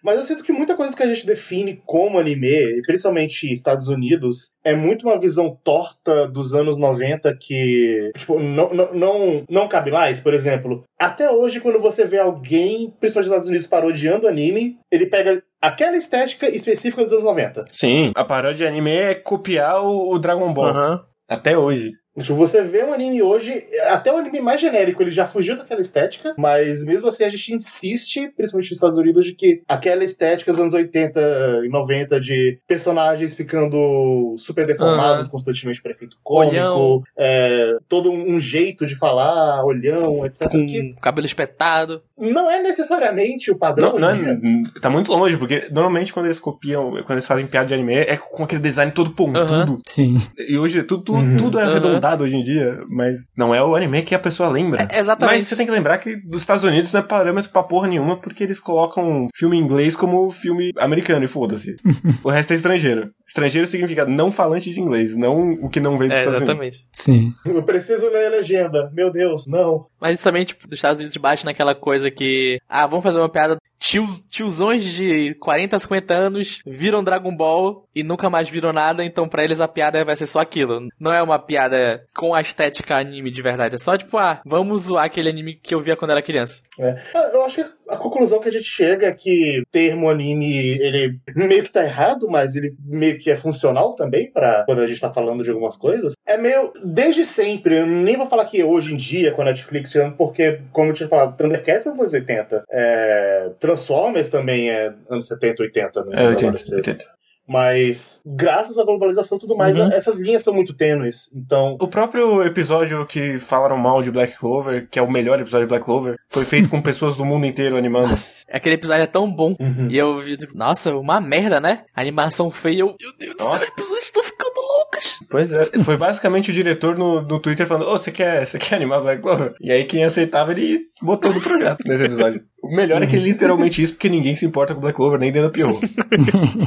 [0.03, 3.89] Mas eu sinto que muita coisa que a gente define como anime, e principalmente Estados
[3.89, 9.68] Unidos, é muito uma visão torta dos anos 90 que, tipo, não, não, não, não
[9.68, 10.20] cabe mais.
[10.20, 15.07] Por exemplo, até hoje, quando você vê alguém, principalmente nos Estados Unidos, parodiando anime, ele
[15.07, 17.66] pega aquela estética específica dos anos 90.
[17.70, 20.70] Sim, a paródia de anime é copiar o, o Dragon Ball.
[20.70, 21.03] Aham.
[21.29, 21.92] Até hoje.
[22.18, 25.81] Tipo, você vê um anime hoje, até o anime mais genérico, ele já fugiu daquela
[25.81, 30.53] estética, mas mesmo assim a gente insiste, principalmente nos Estados Unidos, de que aquela estética
[30.53, 37.77] dos anos 80 e 90 de personagens ficando super deformados, constantemente para efeito cômico, é,
[37.88, 40.51] todo um jeito de falar, olhão, etc.
[40.51, 42.03] Que Com cabelo espetado.
[42.18, 43.98] não é necessariamente o padrão.
[43.98, 47.68] Não, não é, tá muito longe, porque normalmente quando eles copiam, quando eles fazem piada
[47.68, 49.81] de anime, é com aquele design todo pontudo.
[49.87, 50.16] Sim.
[50.38, 51.37] E hoje tudo, tudo, Uhum.
[51.37, 52.02] tudo é Aham.
[52.21, 54.88] Hoje em dia, mas não é o anime que a pessoa lembra.
[54.91, 55.37] É, exatamente.
[55.37, 58.17] Mas você tem que lembrar que os Estados Unidos não é parâmetro pra porra nenhuma,
[58.17, 61.77] porque eles colocam filme em inglês como filme americano, e foda-se.
[62.25, 63.11] o resto é estrangeiro.
[63.27, 66.59] Estrangeiro significa não falante de inglês, não o que não veio dos É, Estados Unidos.
[66.62, 66.87] exatamente.
[66.93, 67.33] Sim.
[67.45, 68.91] Eu preciso ler a legenda.
[68.95, 69.87] Meu Deus, não.
[70.01, 72.59] Mas isso também, tipo, dos Estados Unidos bate naquela coisa que.
[72.69, 73.57] Ah, vamos fazer uma piada.
[73.83, 79.29] Tios, tiozões de 40, 50 anos viram Dragon Ball e nunca mais viram nada, então
[79.29, 80.87] pra eles a piada vai ser só aquilo.
[81.01, 83.75] Não é uma piada com a estética anime de verdade.
[83.75, 86.62] É só tipo, ah, vamos zoar aquele anime que eu via quando era criança.
[86.79, 87.03] É.
[87.12, 90.79] Ah, Eu acho que a conclusão que a gente chega é que o termo anime,
[90.79, 94.87] ele meio que tá errado, mas ele meio que é funcional também para quando a
[94.87, 96.14] gente tá falando de algumas coisas.
[96.27, 99.92] É meio, desde sempre, eu nem vou falar que hoje em dia com a Netflix,
[100.16, 105.62] porque, como eu tinha falado, Thundercats é anos 80, é, Transformers também é anos 70,
[105.62, 106.25] 80, né?
[106.25, 107.05] É, 80, Agora, se- 80.
[107.48, 109.90] Mas, graças à globalização e tudo mais, Uhum.
[109.92, 111.31] essas linhas são muito tênues.
[111.35, 115.66] Então, O próprio episódio que falaram mal de Black Clover, que é o melhor episódio
[115.66, 118.09] de Black Clover, foi feito com pessoas do mundo inteiro animando.
[118.09, 119.55] Nossa, aquele episódio é tão bom.
[119.61, 119.88] Uhum.
[119.90, 121.85] E eu vi, tipo, nossa, uma merda, né?
[121.94, 122.81] Animação feia.
[122.81, 123.59] Eu, meu Deus do Nossa.
[123.59, 125.18] céu, os episódios estão ficando loucos.
[125.31, 128.76] Pois é, foi basicamente o diretor no, no Twitter falando, ô, você quer, você quer
[128.76, 129.55] animar Black Clover?
[129.61, 132.42] E aí quem aceitava, ele botou no projeto nesse episódio.
[132.62, 135.33] O melhor é que ele literalmente isso, porque ninguém se importa com Black Clover, nem
[135.33, 135.81] dentro da Pierrot.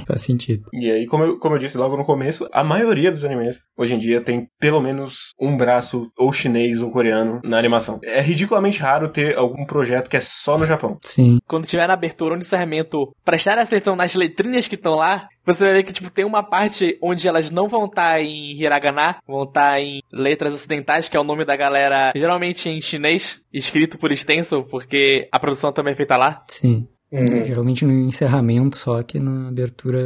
[0.05, 0.65] Faz sentido.
[0.73, 3.95] E aí, como eu, como eu disse logo no começo, a maioria dos animes, hoje
[3.95, 7.99] em dia, tem pelo menos um braço ou chinês ou coreano na animação.
[8.03, 10.97] É ridiculamente raro ter algum projeto que é só no Japão.
[11.01, 11.39] Sim.
[11.47, 15.63] Quando tiver na abertura ou no encerramento, prestar atenção nas letrinhas que estão lá, você
[15.63, 19.43] vai ver que, tipo, tem uma parte onde elas não vão estar em hiragana, vão
[19.43, 24.15] estar em letras ocidentais, que é o nome da galera, geralmente em chinês, escrito por
[24.15, 26.41] stencil, porque a produção também é feita lá.
[26.47, 26.87] Sim.
[27.15, 27.45] Uhum.
[27.45, 29.99] Geralmente no encerramento, só que na abertura,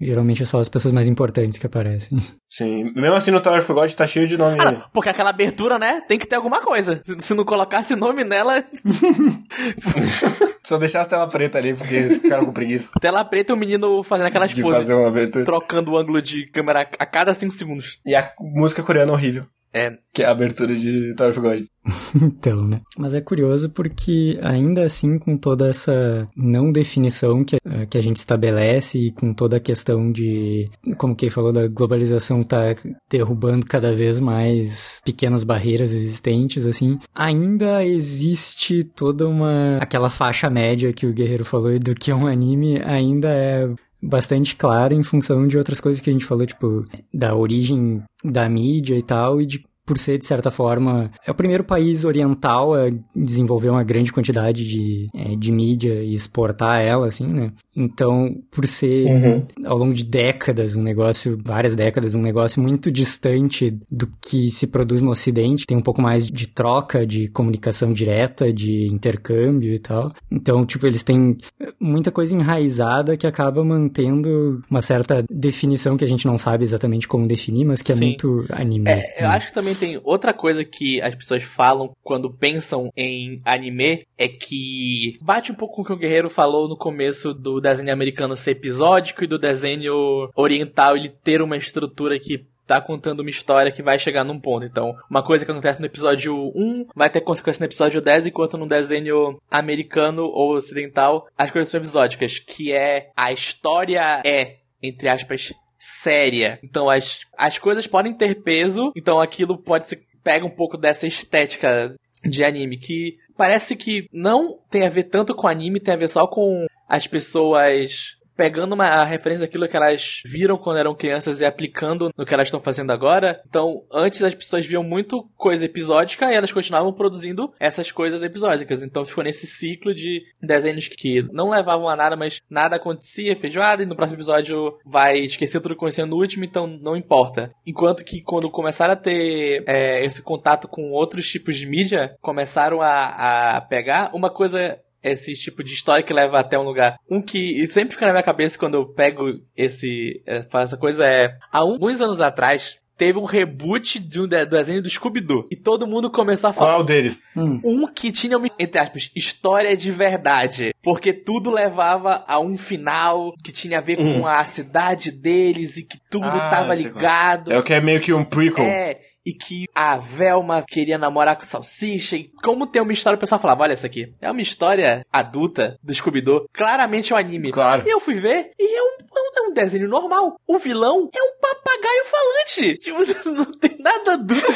[0.00, 2.18] geralmente é só as pessoas mais importantes que aparecem.
[2.48, 4.56] Sim, mesmo assim no Tower of God tá cheio de nome.
[4.60, 7.00] Ah, não, porque aquela abertura, né, tem que ter alguma coisa.
[7.02, 8.64] Se, se não colocasse nome nela,
[10.64, 13.56] Só deixar as tela preta ali, porque eles ficaram com preguiça tela preta e o
[13.56, 15.44] menino fazendo aquelas de poses, fazer uma abertura.
[15.44, 17.98] trocando o ângulo de câmera a cada 5 segundos.
[18.04, 19.46] E a música coreana é horrível.
[19.72, 19.98] É.
[20.14, 21.64] Que é a abertura de Tower of God.
[22.22, 22.80] então, né?
[22.96, 28.00] Mas é curioso porque, ainda assim, com toda essa não definição que, eh, que a
[28.00, 32.74] gente estabelece e com toda a questão de, como quem falou, da globalização tá
[33.10, 39.78] derrubando cada vez mais pequenas barreiras existentes, assim, ainda existe toda uma.
[39.78, 43.68] aquela faixa média que o Guerreiro falou do que é um anime, ainda é
[44.02, 48.48] bastante claro em função de outras coisas que a gente falou, tipo, da origem da
[48.48, 52.74] mídia e tal, e de por ser, de certa forma, é o primeiro país oriental
[52.74, 57.52] a desenvolver uma grande quantidade de, é, de mídia e exportar ela, assim, né?
[57.74, 59.46] Então, por ser, uhum.
[59.64, 64.66] ao longo de décadas, um negócio, várias décadas, um negócio muito distante do que se
[64.66, 69.78] produz no Ocidente, tem um pouco mais de troca, de comunicação direta, de intercâmbio e
[69.78, 70.10] tal.
[70.30, 71.36] Então, tipo, eles têm
[71.78, 77.06] muita coisa enraizada que acaba mantendo uma certa definição que a gente não sabe exatamente
[77.06, 78.06] como definir, mas que é Sim.
[78.06, 78.88] muito anime.
[78.88, 83.40] É, eu acho que também tem outra coisa que as pessoas falam quando pensam em
[83.44, 87.60] anime é que bate um pouco com o que o Guerreiro falou no começo do
[87.60, 93.20] desenho americano ser episódico e do desenho oriental ele ter uma estrutura que tá contando
[93.20, 94.66] uma história que vai chegar num ponto.
[94.66, 98.58] Então, uma coisa que acontece no episódio 1 vai ter consequência no episódio 10, enquanto
[98.58, 105.08] no desenho americano ou ocidental as coisas são episódicas, que é a história é, entre
[105.08, 106.58] aspas, séria.
[106.62, 110.02] Então as, as coisas podem ter peso, então aquilo pode ser.
[110.22, 115.34] pega um pouco dessa estética de anime, que parece que não tem a ver tanto
[115.34, 119.76] com anime, tem a ver só com as pessoas pegando uma a referência daquilo que
[119.76, 123.40] elas viram quando eram crianças e aplicando no que elas estão fazendo agora.
[123.48, 128.82] Então, antes as pessoas viam muito coisa episódica e elas continuavam produzindo essas coisas episódicas.
[128.82, 133.82] Então ficou nesse ciclo de desenhos que não levavam a nada, mas nada acontecia, feijoada,
[133.82, 137.50] e no próximo episódio vai esquecer tudo que aconteceu no último, então não importa.
[137.66, 142.82] Enquanto que quando começaram a ter é, esse contato com outros tipos de mídia, começaram
[142.82, 144.78] a, a pegar uma coisa
[145.10, 146.98] esse tipo de história que leva até um lugar.
[147.10, 151.06] Um que sempre fica na minha cabeça quando eu pego esse, é, faço essa coisa
[151.06, 155.46] é, há alguns anos atrás, teve um reboot de um desenho do Scooby-Doo.
[155.50, 156.74] E todo mundo começou a falar.
[156.74, 157.22] Qual deles?
[157.36, 157.60] Hum.
[157.64, 160.74] Um que tinha, uma, entre aspas, história de verdade.
[160.82, 164.20] Porque tudo levava a um final que tinha a ver hum.
[164.20, 167.52] com a cidade deles e que tudo ah, tava ligado.
[167.52, 168.64] É o que é meio que um prequel.
[168.64, 172.16] É e que a Velma queria namorar com Salsicha.
[172.16, 175.76] E como tem uma história, o pessoal falava: olha, essa aqui é uma história adulta
[175.82, 176.48] do Scooby-Doo.
[176.52, 177.50] Claramente é um anime.
[177.50, 177.82] Claro.
[177.84, 178.96] E eu fui ver e é um,
[179.36, 180.36] é um é desenho normal.
[180.46, 182.76] O vilão é um papagaio falante.
[182.86, 184.46] Tipo, não tem nada adulto.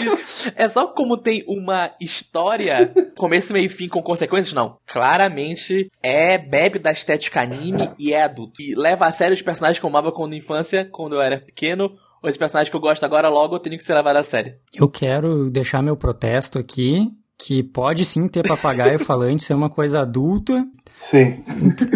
[0.54, 4.78] é só como tem uma história, começo, meio e fim com consequências, não.
[4.86, 8.62] Claramente é bebe da estética anime e é adulto.
[8.62, 11.98] E leva a sério os personagens que eu amava quando infância, quando eu era pequeno
[12.24, 14.54] esse personagem que eu gosto agora, logo eu tenho que ser levado a sério.
[14.74, 20.00] Eu quero deixar meu protesto aqui, que pode sim ter papagaio falante, ser uma coisa
[20.00, 20.64] adulta.
[20.96, 21.42] Sim.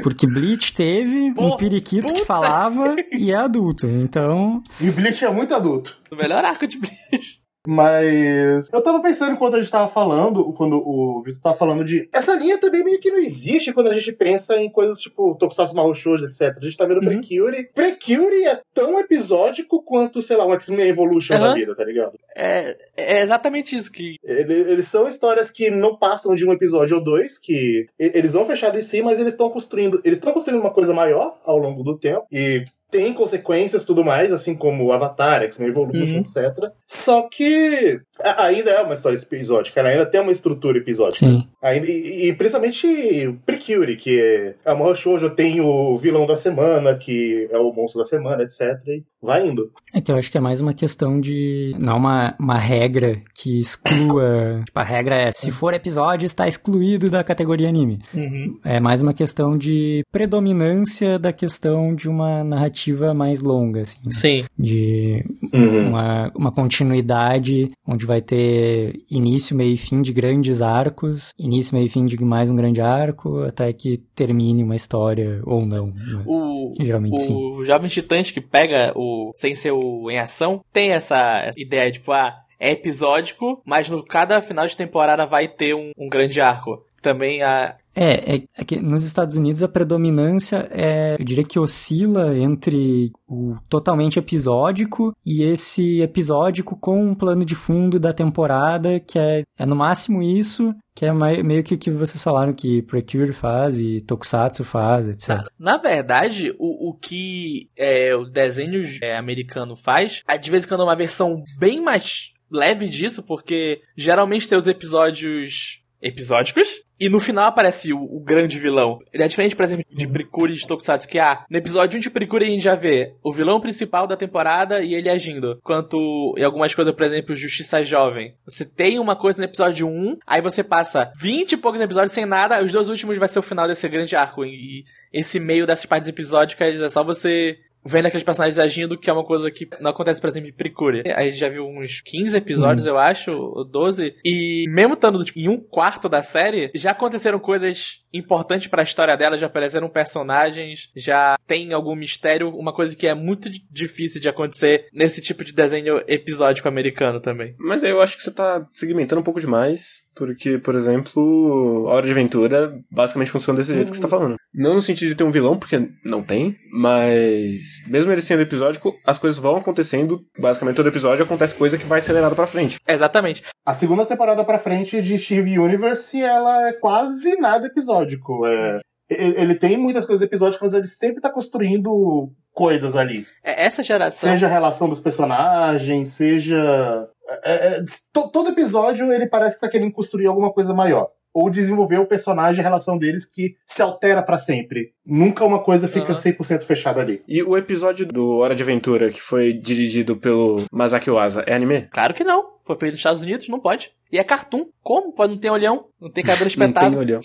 [0.03, 2.21] Porque Bleach teve Porra, um periquito puta.
[2.21, 4.63] que falava e é adulto, então...
[4.81, 5.99] E Bleach é muito adulto.
[6.11, 7.44] O melhor arco de Bleach.
[7.67, 12.09] Mas eu tava pensando enquanto a gente tava falando, quando o Vitor tava falando de.
[12.13, 15.75] Essa linha também meio que não existe quando a gente pensa em coisas tipo Tokusatsu
[15.75, 16.57] Mahou Shoujo, etc.
[16.57, 17.21] A gente tá vendo uhum.
[17.21, 17.71] Precure.
[17.75, 21.41] Precure é tão episódico quanto, sei lá, um X-Men Evolution uhum.
[21.41, 22.19] da vida, tá ligado?
[22.37, 24.17] É, é exatamente isso que.
[24.23, 28.45] Eles, eles, são histórias que não passam de um episódio ou dois, que eles vão
[28.45, 30.01] fechado em si, mas eles estão construindo.
[30.05, 32.27] Eles estão construindo uma coisa maior ao longo do tempo.
[32.31, 36.21] E tem consequências tudo mais, assim como Avatar, X-Men Evolution, uhum.
[36.21, 36.71] etc.
[36.87, 38.01] Só que
[38.39, 41.27] ainda é uma história episódica, ela ainda tem uma estrutura episódica.
[41.27, 41.47] Sim.
[41.63, 46.97] Ainda, e, e, principalmente Precure, que é a Mahou Shoujo tem o vilão da semana,
[46.97, 48.81] que é o monstro da semana, etc.
[48.87, 49.71] E vai indo.
[49.93, 51.75] É que eu acho que é mais uma questão de.
[51.79, 54.63] Não uma, uma regra que exclua.
[54.67, 58.01] tipo, a regra é: se for episódio, está excluído da categoria anime.
[58.13, 58.59] Uhum.
[58.65, 63.99] É mais uma questão de predominância da questão de uma narrativa narrativa mais longa, assim.
[64.05, 64.11] Né?
[64.13, 64.45] Sim.
[64.59, 65.89] De uhum.
[65.89, 71.87] uma, uma continuidade onde vai ter início, meio e fim de grandes arcos, início, meio
[71.87, 75.93] e fim de mais um grande arco, até que termine uma história, ou não.
[76.27, 77.35] o, geralmente o sim.
[77.35, 81.91] O Jovem Titãs que pega o sem ser o em ação, tem essa, essa ideia,
[81.91, 86.41] tipo, ah, é episódico, mas no cada final de temporada vai ter um, um grande
[86.41, 87.77] arco também a.
[87.95, 93.13] É, é, é, que nos Estados Unidos a predominância é, eu diria que oscila entre
[93.27, 99.43] o totalmente episódico e esse episódico com um plano de fundo da temporada, que é,
[99.57, 103.79] é no máximo isso, que é meio que o que vocês falaram que Precure faz
[103.79, 105.29] e Tokusatsu faz, etc.
[105.29, 110.65] Na, na verdade, o, o que é, o desenho é, americano faz, é de vez
[110.65, 116.83] em quando é uma versão bem mais leve disso, porque geralmente tem os episódios episódicos,
[117.01, 118.99] e no final aparece o, o, grande vilão.
[119.13, 122.01] Ele é diferente, por exemplo, de Prikuri e de Tokusatsu, que ah, no episódio 1
[122.01, 125.59] de Prikuri a gente já vê o vilão principal da temporada e ele agindo.
[125.63, 128.35] Quanto em algumas coisas, por exemplo, Justiça Jovem.
[128.47, 132.27] Você tem uma coisa no episódio 1, aí você passa 20 e poucos episódios sem
[132.27, 134.45] nada, os dois últimos vai ser o final desse grande arco.
[134.45, 139.13] E esse meio dessas partes episódicas é só você vendo aqueles personagens agindo, que é
[139.13, 141.03] uma coisa que não acontece, por exemplo, em Precure.
[141.15, 142.93] A gente já viu uns 15 episódios, uhum.
[142.93, 147.39] eu acho, ou 12, e mesmo estando tipo, em um quarto da série, já aconteceram
[147.39, 152.95] coisas importantes para a história dela, já apareceram personagens, já tem algum mistério, uma coisa
[152.95, 157.55] que é muito difícil de acontecer nesse tipo de desenho episódico americano também.
[157.59, 160.05] Mas aí eu acho que você tá segmentando um pouco demais.
[160.15, 164.37] Porque, por exemplo, a Hora de Aventura basicamente funciona desse jeito que você tá falando.
[164.55, 168.95] Não no sentido de ter um vilão, porque não tem, mas mesmo ele sendo episódico,
[169.07, 170.25] as coisas vão acontecendo.
[170.39, 172.79] Basicamente, todo episódio acontece coisa que vai acelerado pra frente.
[172.87, 173.43] Exatamente.
[173.65, 178.47] A segunda temporada pra frente de Steve Universe, ela é quase nada episódico.
[178.47, 183.27] É, ele tem muitas coisas episódicas, mas ele sempre tá construindo coisas ali.
[183.43, 184.31] É, essa geração.
[184.31, 187.09] Seja a relação dos personagens, seja
[187.43, 191.11] é, é, todo episódio ele parece que tá querendo construir alguma coisa maior.
[191.35, 194.93] Ou desenvolver o personagem e a relação deles que se altera para sempre.
[195.05, 196.19] Nunca uma coisa fica uhum.
[196.19, 197.23] 100% fechada ali.
[197.27, 201.89] E o episódio do Hora de Aventura, que foi dirigido pelo Masaki Oasa, é anime?
[201.91, 202.55] Claro que não.
[202.65, 203.93] Foi feito nos Estados Unidos, não pode.
[204.11, 204.67] E é cartoon.
[204.81, 205.13] Como?
[205.13, 205.89] Pode não ter olhão?
[206.01, 206.87] Não tem cabelo espetado?
[206.97, 207.21] não tem olhão.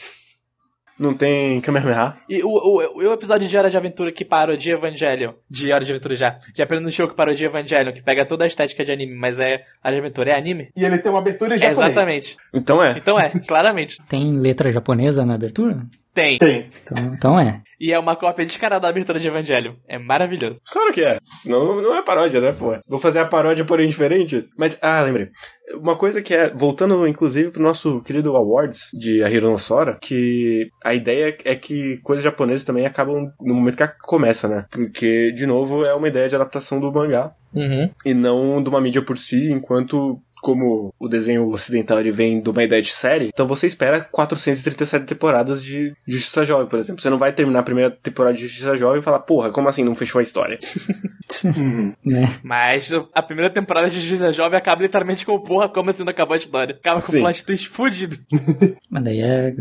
[0.99, 2.13] Não tem Kamehameha.
[2.27, 5.85] E o, o, o episódio de Hora de Aventura que parou de Evangelion, de Hora
[5.85, 8.47] de Aventura já, de apenas no show que parou de Evangelion, que pega toda a
[8.47, 10.69] estética de anime, mas é Hora de Aventura, é anime?
[10.75, 11.91] E ele tem uma abertura em japonês.
[11.91, 12.38] Exatamente.
[12.53, 12.97] Então é.
[12.97, 13.97] Então é, claramente.
[14.09, 15.85] Tem letra japonesa na abertura?
[16.19, 16.38] Tem.
[16.38, 16.69] Tem.
[16.84, 17.62] Então, então é.
[17.79, 19.77] E é uma cópia descarada da abertura de Evangelho.
[19.88, 20.60] É maravilhoso.
[20.69, 21.17] Claro que é.
[21.23, 22.77] Senão não é paródia, né, pô?
[22.86, 24.49] Vou fazer a paródia, porém diferente.
[24.58, 25.29] Mas, ah, lembrei.
[25.75, 30.69] Uma coisa que é, voltando inclusive pro nosso querido Awards de Ahiro no Sora, que
[30.84, 34.65] a ideia é que coisas japonesas também acabam no momento que começa, né?
[34.69, 37.34] Porque, de novo, é uma ideia de adaptação do mangá.
[37.53, 37.89] Uhum.
[38.05, 42.49] E não de uma mídia por si, enquanto como o desenho ocidental ele vem de
[42.49, 47.02] uma ideia de série, então você espera 437 temporadas de Justiça Jovem, por exemplo.
[47.02, 49.84] Você não vai terminar a primeira temporada de Justiça Jovem e falar, porra, como assim
[49.84, 50.58] não fechou a história?
[51.43, 51.93] uhum.
[52.12, 52.30] é.
[52.43, 56.34] Mas a primeira temporada de Justiça Jovem acaba literalmente com porra, como assim não acabou
[56.34, 56.75] a história?
[56.75, 58.17] Acaba com o plot twist fudido.
[58.89, 59.54] Mas daí é.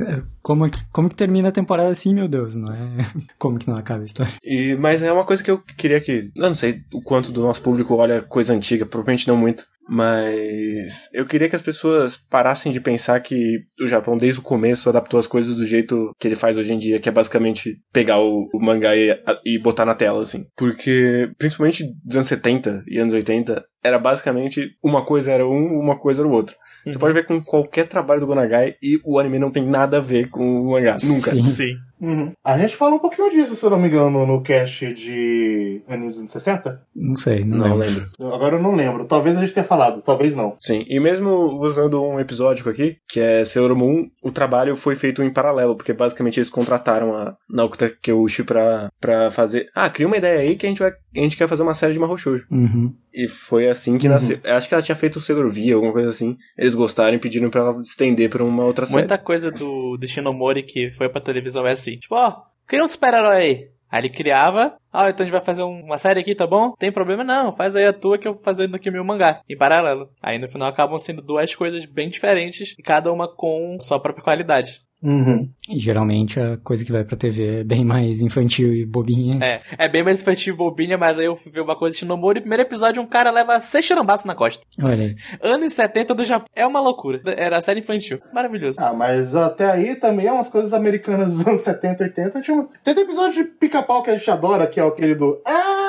[0.42, 2.56] Como que, como que termina a temporada assim, meu Deus?
[2.56, 2.78] Não é.
[3.38, 4.32] Como que não acaba a história?
[4.42, 6.30] E, mas é uma coisa que eu queria que.
[6.34, 9.64] Eu não sei o quanto do nosso público olha coisa antiga, provavelmente não muito.
[9.88, 14.88] Mas eu queria que as pessoas parassem de pensar que o Japão, desde o começo,
[14.88, 18.20] adaptou as coisas do jeito que ele faz hoje em dia, que é basicamente pegar
[18.20, 20.46] o, o mangá e, e botar na tela, assim.
[20.54, 25.98] Porque, principalmente dos anos 70 e anos 80, era basicamente uma coisa era um, uma
[25.98, 26.54] coisa era o outro.
[26.84, 26.92] Uhum.
[26.92, 30.00] Você pode ver com qualquer trabalho do Gonagai e o anime não tem nada a
[30.00, 30.98] ver com o mangá.
[31.02, 31.30] Nunca.
[31.30, 31.46] Sim.
[31.46, 31.74] Sim.
[32.00, 32.32] Uhum.
[32.44, 36.14] A gente fala um pouquinho disso, se eu não me engano, no cast de animes
[36.14, 36.82] dos anos 60?
[36.94, 38.06] Não sei, não, não lembro.
[38.18, 38.34] lembro.
[38.34, 39.04] Agora eu não lembro.
[39.04, 40.56] Talvez a gente tenha falado, talvez não.
[40.60, 41.30] Sim, e mesmo
[41.60, 45.92] usando um episódico aqui, que é Sailor Moon, o trabalho foi feito em paralelo, porque
[45.92, 49.68] basicamente eles contrataram a Naoko Takeuchi pra, pra fazer.
[49.74, 51.92] Ah, cria uma ideia aí que a gente, vai, a gente quer fazer uma série
[51.92, 52.46] de Mahou Shoujo.
[52.50, 52.92] Uhum.
[53.12, 54.12] E foi assim que uhum.
[54.12, 54.38] nasceu.
[54.44, 56.36] Acho que ela tinha feito o Sailor V, alguma coisa assim.
[56.56, 58.98] Eles gostaram e pediram pra ela estender pra uma outra série.
[59.00, 61.96] Muita coisa do, do Shinomori que foi pra televisão é assim.
[61.96, 63.68] Tipo, ó, cria um super-herói aí.
[63.90, 66.72] Aí ele criava, ah, então a gente vai fazer uma série aqui, tá bom?
[66.78, 69.40] Tem problema não, faz aí a tua que eu vou fazendo aqui o meu mangá,
[69.48, 70.10] em paralelo.
[70.22, 74.22] Aí no final acabam sendo duas coisas bem diferentes, e cada uma com sua própria
[74.22, 74.82] qualidade.
[75.02, 75.48] Uhum.
[75.68, 79.38] E geralmente a coisa que vai pra TV é bem mais infantil e bobinha.
[79.44, 81.98] É, é bem mais infantil e bobinha, mas aí eu fui ver uma coisa de
[81.98, 84.64] Shinomori e primeiro episódio um cara leva seis chirambaços na costa.
[84.82, 85.16] Olha aí.
[85.42, 86.48] Anos 70 do Japão.
[86.54, 87.20] É uma loucura.
[87.36, 88.20] Era a série infantil.
[88.32, 88.78] Maravilhoso.
[88.80, 92.40] Ah, mas até aí também é umas coisas americanas dos anos 70, 80.
[92.40, 92.68] Tinha um...
[92.82, 95.40] Tem um episódio de pica-pau que a gente adora, que é aquele do.
[95.44, 95.87] Ah!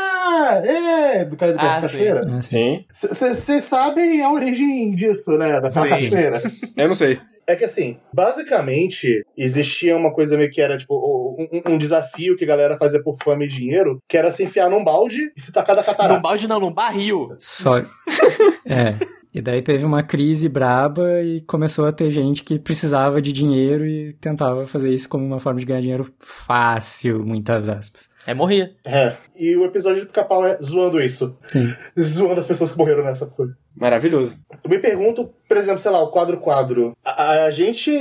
[0.63, 1.25] É!
[1.25, 2.21] Do cara da Ah, cachoeira.
[2.29, 2.86] Ah, Sim.
[2.93, 5.60] Vocês sabem a origem disso, né?
[5.60, 5.88] Da Sim.
[5.89, 6.41] cachoeira.
[6.77, 7.19] Eu não sei.
[7.47, 12.43] É que assim, basicamente, existia uma coisa meio que era, tipo, um, um desafio que
[12.43, 15.51] a galera fazia por fama e dinheiro, que era se enfiar num balde e se
[15.51, 16.19] tacar da Num catarata.
[16.19, 17.29] balde não, num barril.
[17.39, 17.79] Só.
[18.67, 18.93] é.
[19.33, 23.85] E daí teve uma crise braba e começou a ter gente que precisava de dinheiro
[23.85, 28.09] e tentava fazer isso como uma forma de ganhar dinheiro fácil, muitas aspas.
[28.25, 28.75] É morria.
[28.85, 29.15] É.
[29.35, 31.35] E o episódio do pica-pau é zoando isso.
[31.47, 31.73] Sim.
[31.99, 33.55] Zoando as pessoas que morreram nessa coisa.
[33.75, 34.37] Maravilhoso.
[34.63, 36.95] Eu me pergunto, por exemplo, sei lá, o quadro-quadro.
[37.03, 37.91] A, a gente,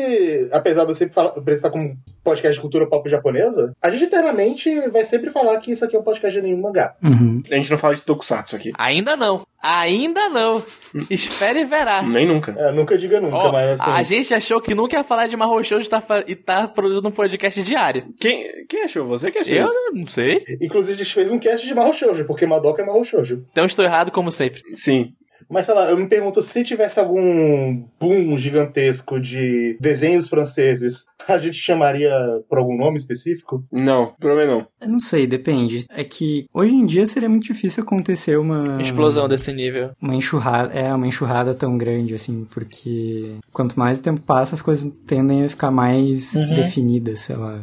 [0.52, 4.88] apesar de eu sempre falar, apresentar como podcast de cultura pop japonesa, a gente internamente
[4.90, 6.94] vai sempre falar que isso aqui é um podcast de anime mangá.
[7.02, 7.42] Uhum.
[7.50, 8.72] A gente não fala de tokusatsu aqui.
[8.76, 9.46] Ainda não.
[9.62, 10.62] Ainda não.
[11.10, 12.02] Espere e verá.
[12.02, 12.52] Nem nunca.
[12.56, 13.90] É, nunca diga nunca, Ó, mas assim.
[13.90, 17.08] A gente achou que nunca ia falar de Mahou Shoujo e tá, e tá produzindo
[17.08, 18.02] um podcast diário.
[18.20, 19.04] Quem, quem achou?
[19.06, 19.90] Você que achou Eu isso?
[19.94, 20.44] não sei.
[20.60, 23.44] Inclusive, a gente fez um cast de Mahou Shoujo, porque Madoka é Mahou Shoujo.
[23.50, 24.62] Então estou errado como sempre.
[24.72, 25.12] Sim.
[25.50, 31.38] Mas sei lá, eu me pergunto se tivesse algum boom gigantesco de desenhos franceses, a
[31.38, 32.10] gente chamaria
[32.48, 33.64] por algum nome específico?
[33.72, 34.66] Não, provavelmente não.
[34.80, 35.86] Eu não sei, depende.
[35.90, 38.80] É que hoje em dia seria muito difícil acontecer uma.
[38.80, 39.90] Explosão desse nível.
[40.00, 40.72] Uma enxurrada.
[40.72, 45.44] É, uma enxurrada tão grande, assim, porque quanto mais o tempo passa, as coisas tendem
[45.44, 46.54] a ficar mais Uhum.
[46.54, 47.62] definidas, sei lá.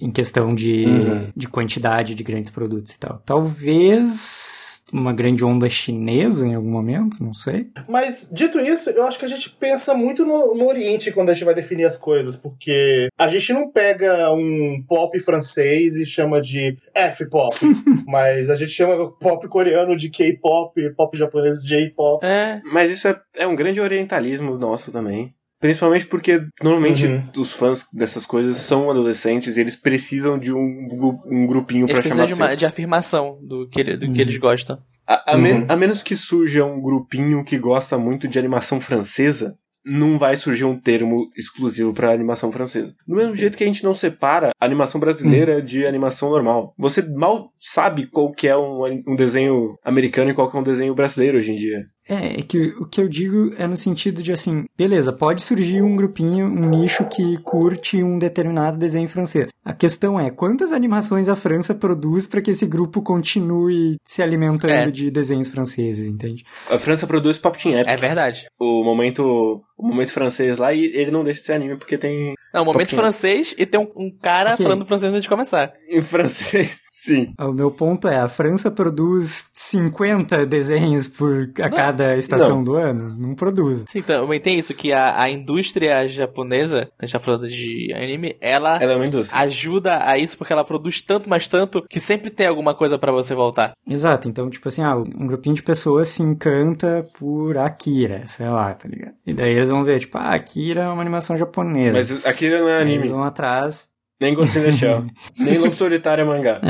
[0.00, 1.28] Em questão de, Uhum.
[1.36, 3.22] de quantidade de grandes produtos e tal.
[3.24, 7.66] Talvez uma grande onda chinesa em algum momento, não sei.
[7.88, 11.34] Mas, dito isso, eu acho que a gente pensa muito no, no Oriente quando a
[11.34, 16.40] gente vai definir as coisas, porque a gente não pega um pop francês e chama
[16.40, 17.54] de F-pop,
[18.06, 22.24] mas a gente chama pop coreano de K-pop, pop japonês de J-pop.
[22.24, 22.60] É.
[22.72, 25.34] Mas isso é, é um grande orientalismo nosso também.
[25.60, 27.22] Principalmente porque normalmente Uhum.
[27.36, 32.02] os fãs dessas coisas são adolescentes e eles precisam de um, um grupinho Eles pra
[32.02, 34.12] chamar precisam de uma, de afirmação do que, ele- do Uhum.
[34.12, 34.78] que eles gostam.
[35.06, 35.66] A, a men- Uhum.
[35.68, 39.56] a menos que surja um grupinho que gosta muito de animação francesa,
[39.88, 42.94] não vai surgir um termo exclusivo pra animação francesa.
[43.06, 46.74] Do mesmo jeito que a gente não separa a animação brasileira de animação normal.
[46.78, 50.64] Você mal sabe qual que é um, um desenho americano e qual que é um
[50.64, 51.82] desenho brasileiro hoje em dia.
[52.08, 55.82] É, é que o que eu digo é no sentido de assim, beleza, pode surgir
[55.82, 59.50] um grupinho, um nicho que curte um determinado desenho francês.
[59.64, 64.72] A questão é, quantas animações a França produz para que esse grupo continue se alimentando
[64.72, 64.90] É.
[64.90, 66.44] de desenhos franceses, entende?
[66.70, 67.88] A França produz Pop Team Epic.
[67.88, 68.46] É verdade.
[68.58, 72.34] o momento o momento francês lá e ele não deixa de ser anime porque tem
[72.52, 73.00] É um momento Pouquinho.
[73.02, 74.64] francês e tem um, um cara Ok.
[74.64, 75.72] falando francês antes de começar.
[75.88, 82.16] em francês sim O meu ponto é, a França produz 50 desenhos por a cada
[82.16, 82.64] estação não.
[82.64, 83.16] do ano?
[83.18, 83.84] Não produz.
[83.86, 88.36] Sim, também tem isso, que a, a indústria japonesa, a gente tá falando de anime,
[88.40, 92.46] ela ela é ajuda a isso porque ela produz tanto, mas tanto, que sempre tem
[92.46, 93.72] alguma coisa pra você voltar.
[93.86, 98.74] Exato, então, tipo assim, ah, um grupinho de pessoas se encanta por Akira, sei lá,
[98.74, 99.14] tá ligado?
[99.26, 101.96] E daí eles vão ver, tipo, ah, Akira é uma animação japonesa.
[101.96, 103.90] mas aquilo não é Aí Eles anime vão atrás.
[104.20, 105.06] Nem Ghost in the Shell
[105.38, 106.60] nem Lobo Solitário é mangá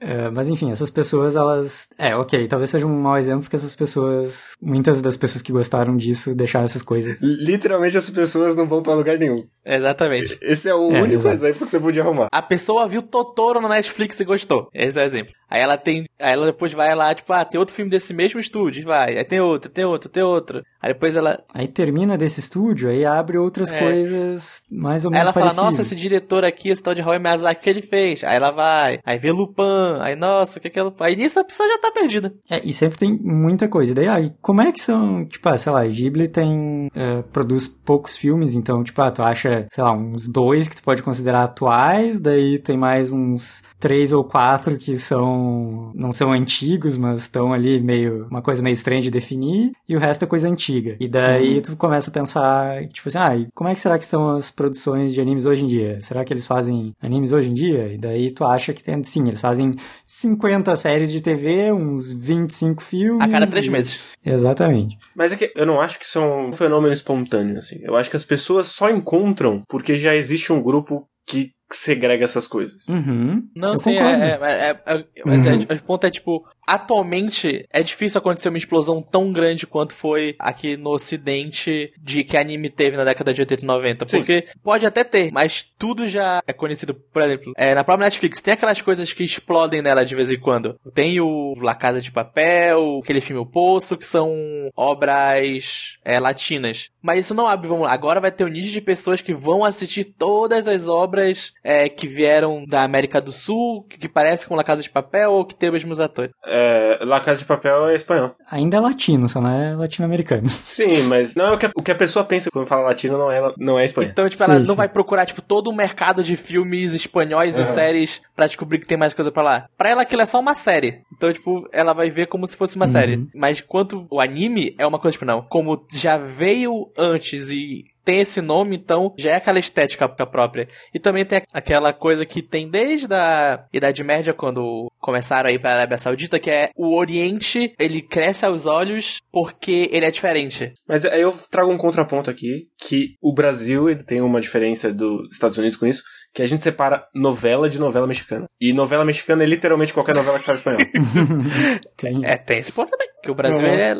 [0.00, 1.88] É, é, mas enfim, essas pessoas, elas.
[1.98, 4.52] É, ok, talvez seja um mau exemplo, porque essas pessoas.
[4.60, 7.20] Muitas das pessoas que gostaram disso deixaram essas coisas.
[7.22, 10.38] literalmente as pessoas não vão pra lugar nenhum Exatamente.
[10.42, 11.34] esse é o É, único exato.
[11.34, 14.68] exemplo que você podia arrumar A pessoa viu Totoro no Netflix e gostou.
[14.74, 15.32] Esse é o exemplo.
[15.48, 16.04] Aí ela tem.
[16.20, 19.18] Aí ela depois vai lá, tipo, ah, tem outro filme desse mesmo estúdio, vai.
[19.18, 20.62] Aí tem outro, tem outro, tem outro.
[20.82, 21.38] Aí depois ela.
[21.52, 23.78] Aí termina desse estúdio, aí abre outras É.
[23.78, 25.64] coisas mais ou Aí menos ela fala, parecidas.
[25.66, 28.24] nossa, esse diretor aqui, esse tal de Howie Miyazaki, o que ele fez?
[28.24, 31.04] Aí ela vai, aí vê Lupin, aí nossa, o que é que é Lupin?
[31.04, 32.32] Aí nisso a pessoa já tá perdida.
[32.48, 33.92] É, e sempre tem muita coisa.
[33.92, 37.68] E daí, ah, como é que são, tipo, ah, sei lá, Ghibli tem, é, produz
[37.68, 41.44] poucos filmes, então, tipo, ah, tu acha, sei lá, uns dois que tu pode considerar
[41.44, 47.52] atuais, daí tem mais uns três ou quatro que são, não são antigos, mas estão
[47.52, 50.69] ali meio, uma coisa meio estranha de definir, e o resto é coisa antiga.
[51.00, 54.06] E daí tu começa a pensar, tipo assim, ah, e como é que será que
[54.06, 56.00] são as produções de animes hoje em dia?
[56.00, 57.92] Será que eles fazem animes hoje em dia?
[57.92, 62.82] E daí tu acha que tem, sim, eles fazem 50 séries de TV, uns 25
[62.82, 63.22] filmes.
[63.22, 64.00] A cada três e- meses.
[64.24, 64.98] Exatamente.
[65.16, 68.16] mas é que eu não acho que é um fenômeno espontâneo assim eu acho que
[68.16, 73.42] as pessoas só encontram porque já existe um grupo que segrega essas coisas Uhum.
[73.56, 74.22] Não, Eu sim, concordo.
[74.22, 75.52] é, é, é, é- mas Uhum.
[75.68, 80.36] é, o ponto é, tipo, atualmente é difícil acontecer uma explosão tão grande quanto foi
[80.38, 84.08] aqui no ocidente de que anime teve na década de 80 e 90.
[84.08, 84.16] Sim.
[84.16, 86.94] Porque pode até ter, mas tudo já é conhecido.
[86.94, 90.38] Por exemplo, é, na própria Netflix tem aquelas coisas que explodem nela de vez em
[90.38, 90.78] quando.
[90.94, 94.30] Tem o La Casa de Papel, aquele filme O Poço, que são
[94.76, 96.90] obras é, latinas.
[97.02, 97.92] Mas isso não abre, vamos lá.
[97.92, 102.06] Agora vai ter um nicho de pessoas que vão assistir todas as obras é, que
[102.06, 105.56] vieram da América do Sul, que, que parecem com La Casa de Papel ou que
[105.56, 106.30] tem os mesmos atores.
[106.44, 106.59] é,
[107.04, 110.48] La Casa de Papel é espanhol Ainda é latino, só não é latino-americano.
[110.48, 113.18] sim mas não é o que a, o que a pessoa pensa quando fala latino
[113.18, 114.74] não é não é espanhol Então, tipo, Sim, ela não sim.
[114.74, 117.64] vai procurar, tipo, todo o mercado de filmes espanhóis e Aham.
[117.64, 119.66] séries pra descobrir que tem mais coisa pra lá.
[119.76, 121.02] Pra ela, aquilo é só uma série.
[121.14, 122.92] Então, tipo, ela vai ver como se fosse uma Uhum.
[122.92, 123.28] série.
[123.34, 125.42] Mas quanto o anime é uma coisa, tipo, não.
[125.42, 130.68] Como já veio antes e tem esse nome, então já é aquela estética própria.
[130.92, 135.60] E também tem aquela coisa que tem desde a Idade Média, quando começaram a ir
[135.60, 140.72] pra Arábia Saudita, que é o Oriente, ele cresce aos olhos porque ele é diferente.
[140.88, 145.32] Mas aí eu trago um contraponto aqui, que o Brasil ele tem uma diferença dos
[145.32, 146.02] Estados Unidos com isso,
[146.32, 148.46] que a gente separa novela de novela mexicana.
[148.60, 150.80] E novela mexicana é literalmente qualquer novela que fala espanhol.
[151.96, 153.08] tem é, tem esse ponto também.
[153.22, 153.94] Que o Brasil é.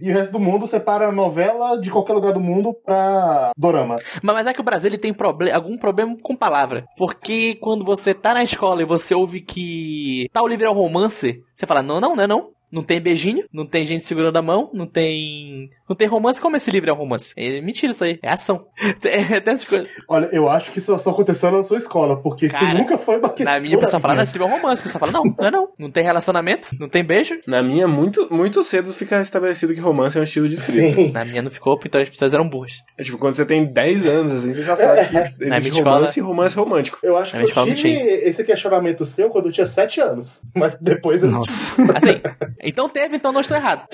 [0.00, 3.98] E o resto do mundo separa novela de qualquer lugar do mundo pra dorama.
[4.22, 6.84] Mas, mas é que o Brasil ele tem problem algum problema com palavra.
[6.96, 11.42] Porque quando você tá na escola e você ouve que tal livro é um romance,
[11.54, 12.50] você fala, não, não, não é não.
[12.72, 15.68] Não tem beijinho, não tem gente segurando a mão, não tem.
[15.92, 16.40] Não tem romance.
[16.40, 17.34] Como esse livro é um romance?
[17.36, 18.18] É mentira isso aí.
[18.22, 18.66] É ação.
[19.04, 19.88] É, tem essas coisas.
[20.08, 23.18] Olha, eu acho que isso só aconteceu na sua escola, porque Cara, isso nunca foi
[23.18, 23.52] uma questão.
[23.52, 24.80] Na minha, pessoa fala, não, esse livro é um romance.
[24.80, 25.68] A pessoa fala, não, não é não.
[25.78, 27.38] Não tem relacionamento, não tem beijo.
[27.46, 30.96] Na minha, muito, muito cedo fica estabelecido que romance é um estilo de escrita.
[30.96, 31.12] Sim.
[31.12, 32.82] Na minha não ficou, então as pessoas eram burras.
[32.96, 36.22] É tipo, quando você tem 10 anos, assim, você já sabe que existe romance e
[36.22, 36.98] romance romântico.
[37.02, 40.42] Eu acho que eu tive esse questionamento seu quando eu tinha 7 anos.
[40.54, 41.82] Mas depois eu Nossa.
[41.94, 42.20] Assim,
[42.62, 43.86] então teve, então não estou errado.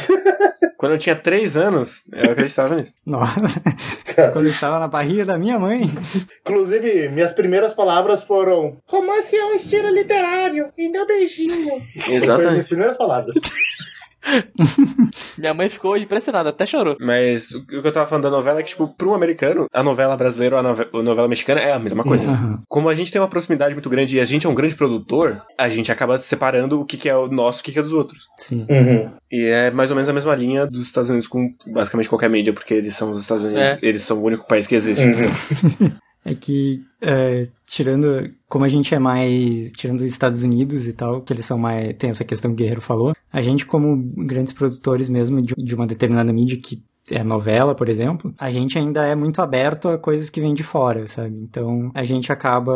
[0.77, 2.95] Quando eu tinha 3 anos, eu acreditava nisso.
[3.07, 3.41] Nossa.
[4.33, 5.91] Quando eu estava na barriga da minha mãe.
[6.41, 11.81] Inclusive, minhas primeiras palavras foram: Romance é um estilo literário e não beijinho.
[12.09, 12.43] Exatamente.
[12.43, 13.37] Foi minhas primeiras palavras.
[15.39, 16.97] Minha mãe ficou impressionada, até chorou.
[17.01, 19.83] Mas o que eu tava falando da novela é que, tipo, pra um americano, a
[19.83, 22.33] novela brasileira ou a novela, a novela mexicana é a mesma coisa.
[22.33, 22.59] Uhum.
[22.69, 25.43] Como a gente tem uma proximidade muito grande e a gente é um grande produtor,
[25.57, 27.83] a gente acaba separando o que, que é o nosso e o que, que é
[27.83, 28.29] dos outros.
[28.39, 28.67] Sim.
[28.69, 29.11] Uhum.
[29.31, 32.53] E é mais ou menos a mesma linha dos Estados Unidos com basicamente qualquer mídia,
[32.53, 33.79] porque eles são os Estados Unidos, é.
[33.83, 35.05] eles são o único país que existe.
[35.05, 35.93] Uhum.
[36.25, 41.21] é que, é, tirando, como a gente é mais, tirando os Estados Unidos e tal,
[41.21, 44.55] que eles são mais, tem essa questão que o Guerreiro falou, a gente como grandes
[44.55, 49.05] produtores mesmo de, de uma determinada mídia que é novela, por exemplo, a gente ainda
[49.05, 51.37] é muito aberto a coisas que vêm de fora, sabe?
[51.37, 52.75] Então a gente acaba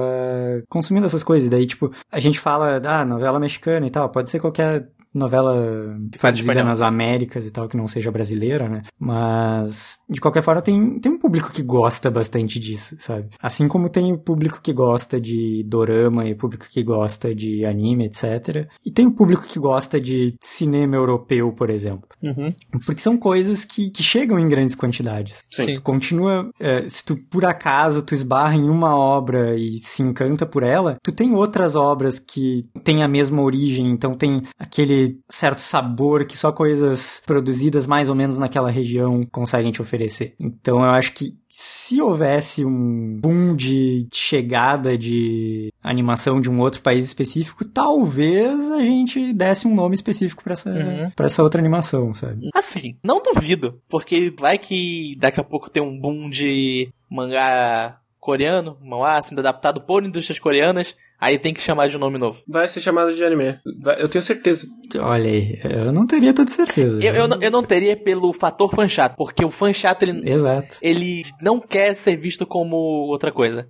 [0.71, 1.51] consumindo essas coisas.
[1.51, 6.63] Daí, tipo, a gente fala, ah, novela mexicana e tal, pode ser qualquer novela produzida
[6.63, 8.83] nas Américas e tal, que não seja brasileira, né?
[8.99, 13.29] Mas, de qualquer forma, tem, tem um público que gosta bastante disso, sabe?
[13.41, 17.65] Assim como tem o público que gosta de dorama e o público que gosta de
[17.65, 18.69] anime, etc.
[18.85, 22.09] E tem o público que gosta de cinema europeu, por exemplo.
[22.23, 22.53] Uhum.
[22.87, 25.45] Porque são coisas que, que chegam em grandes quantidades.
[25.49, 25.75] Sim.
[25.75, 30.47] Tu continua, é, se tu por acaso tu esbarra em uma obra e se encanta
[30.47, 35.61] por ela, tu tem outras obras que têm a mesma origem, então tem aquele certo
[35.61, 40.35] sabor que só coisas produzidas mais ou menos naquela região conseguem te oferecer.
[40.39, 46.81] Então eu acho que se houvesse um boom de chegada de animação de um outro
[46.81, 51.11] país específico, talvez a gente desse um nome específico para essa, uhum.
[51.15, 52.49] Pra essa outra animação, sabe?
[52.55, 58.79] Assim, não duvido, porque vai que daqui a pouco tem um boom de mangá coreano,
[58.81, 62.43] mangá sendo adaptado por indústrias coreanas, Aí tem que chamar de um nome novo.
[62.49, 63.55] Vai ser chamado de anime.
[63.81, 64.67] Vai, eu tenho certeza.
[64.99, 66.99] Olha aí, eu não teria toda certeza.
[67.01, 70.29] Eu, eu, não, eu não teria pelo fator fã chato, porque o fã chato, ele,
[70.29, 70.79] Exato.
[70.83, 73.69] ele não quer ser visto como outra coisa.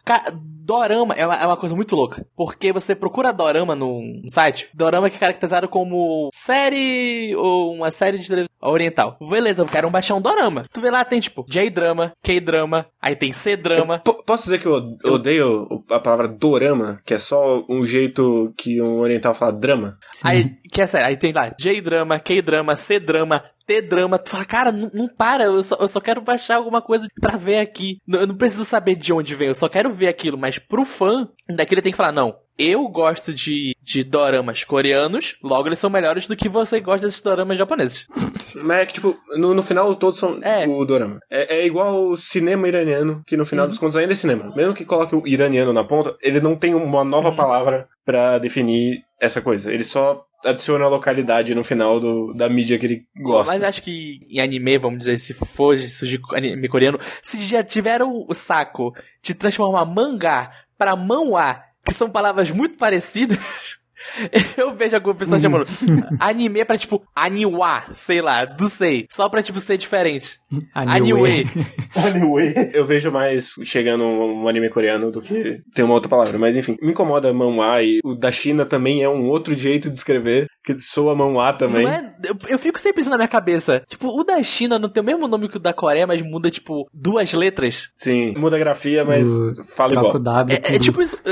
[0.64, 2.24] Dorama é uma, é uma coisa muito louca.
[2.34, 8.16] Porque você procura Dorama no, site, Dorama que é caracterizado como série ou uma série
[8.16, 9.18] de televisão oriental.
[9.20, 10.66] Beleza, eu quero baixar um Dorama.
[10.72, 14.00] Tu vê lá, tem tipo J-Drama, K-Drama, aí tem C-Drama.
[14.24, 18.98] Posso dizer que eu odeio a palavra Dorama, que é só um jeito que um
[18.98, 19.98] oriental fala drama?
[20.12, 20.28] Sim.
[20.28, 24.18] Aí, que é sério, aí tem lá J-Drama, K-Drama, C-Drama, T-drama.
[24.18, 27.36] Tu fala, cara, não, não para, eu só, eu só, quero baixar alguma coisa pra
[27.36, 27.98] ver aqui.
[28.08, 30.38] Eu não preciso saber de onde vem, eu só quero ver aquilo.
[30.38, 35.36] Mas pro fã, daqui ele tem que falar, não, eu gosto de, de doramas coreanos,
[35.42, 38.06] logo eles são melhores do que você gosta desses doramas japoneses.
[38.62, 40.66] Mas é que, tipo, no, no final todos são é.
[40.66, 41.18] o dorama.
[41.30, 43.70] É, é igual o cinema iraniano, que no final uhum.
[43.70, 44.52] dos contos ainda é cinema.
[44.54, 47.36] Mesmo que coloque o iraniano na ponta, ele não tem uma nova uhum.
[47.36, 49.72] palavra para definir essa coisa.
[49.72, 53.52] Ele só adiciona a localidade no final do, da mídia que ele gosta.
[53.52, 58.24] Mas acho que em anime, vamos dizer, se for de anime coreano, se já tiveram
[58.28, 63.38] o saco de transformar mangá para manhwa, que são palavras muito parecidas,
[64.56, 65.42] Eu vejo alguma pessoa uhum.
[65.42, 65.66] chamando
[66.20, 69.06] anime pra, tipo, aniwa, sei lá, não sei.
[69.10, 70.38] Só pra, tipo, ser diferente.
[70.74, 71.46] Anime.
[71.96, 72.70] Anime.
[72.72, 76.38] Eu vejo mais chegando um, um, anime coreano do que tem uma outra palavra.
[76.38, 79.96] Mas, enfim, me incomoda manhwa e o da China também é um outro jeito de
[79.96, 81.84] escrever Que soa mão A também.
[81.84, 83.82] Não é, eu, eu fico sempre isso na minha cabeça.
[83.88, 86.50] Tipo, o da China não tem o mesmo nome que o da Coreia, mas muda,
[86.50, 87.90] tipo, duas letras.
[87.96, 90.18] Sim, muda a grafia, mas O- fala igual.
[90.20, 90.56] W.
[90.64, 91.18] É, é tipo isso.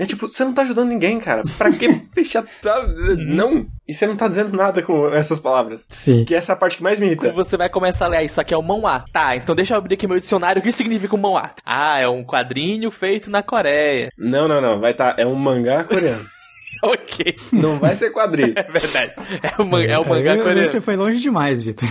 [0.00, 1.42] É tipo, você não tá ajudando ninguém, cara.
[1.56, 2.44] Pra que fechar.
[2.60, 2.92] sabe?
[3.24, 3.66] Não.
[3.86, 5.86] E você não tá dizendo nada com essas palavras.
[5.90, 6.24] Sim.
[6.24, 7.32] Que essa é a parte que mais me irrita.
[7.32, 9.04] Você vai começar a ler, ah, isso aqui é o mão A.
[9.12, 10.60] Tá, então deixa eu abrir aqui meu dicionário.
[10.60, 11.50] O que significa o mão A?
[11.64, 14.10] Ah, é um quadrinho feito na Coreia.
[14.18, 14.80] Não, não, não.
[14.80, 15.14] Vai tá.
[15.18, 16.24] É um mangá coreano.
[16.92, 17.34] Ok.
[17.52, 18.52] Não vai ser quadrinho.
[18.56, 19.12] É verdade.
[19.42, 20.66] É o, man- é o mangá coreano.
[20.66, 21.88] Você foi longe demais, Vitor.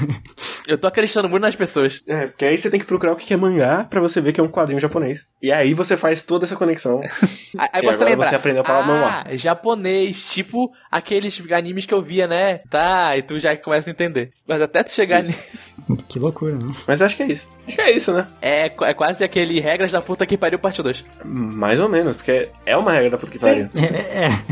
[0.68, 2.02] Eu tô acreditando muito nas pessoas.
[2.08, 4.40] É, porque aí você tem que procurar o que é mangá pra você ver que
[4.40, 5.28] é um quadrinho japonês.
[5.42, 7.02] E aí você faz toda essa conexão.
[7.58, 8.26] Aí, E você lembra.
[8.28, 12.60] você aprendeu a falar mão ah, japonês, tipo aqueles animes que eu via, né?
[12.70, 14.32] Tá, e tu já começa a entender.
[14.48, 15.74] Mas até tu chegar nisso.
[16.08, 16.72] que loucura, não?
[16.88, 17.48] Mas acho que é isso.
[17.68, 18.28] Acho que é isso, né?
[18.42, 21.06] É, é quase aquele regras da puta que pariu parte 2.
[21.24, 23.70] Mais ou menos, porque é uma regra da puta que pariu.
[23.76, 24.44] É, é.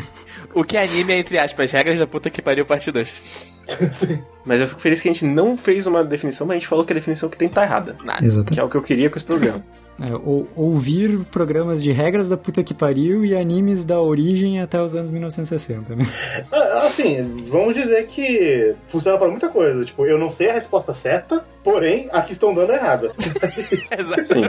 [0.54, 3.10] O que anime é, entre aspas, regras da puta que pariu parte 2.
[3.92, 4.22] Sim.
[4.46, 6.86] Mas eu fico feliz que a gente não fez uma definição, mas a gente falou
[6.86, 7.98] que a definição que tem tá errada.
[8.04, 8.26] Nada.
[8.26, 8.54] Exato.
[8.54, 9.64] Que é o que eu queria com esse programa.
[10.02, 14.82] É, ou- ouvir programas de regras da puta que pariu e animes da origem até
[14.82, 16.06] os anos 1960, né?
[16.52, 19.84] Ah, Assim, vamos dizer que funciona pra muita coisa.
[19.86, 23.12] Tipo, eu não sei a resposta certa, porém, aqui estão dando errada.
[24.00, 24.24] Exato.
[24.26, 24.48] Sim.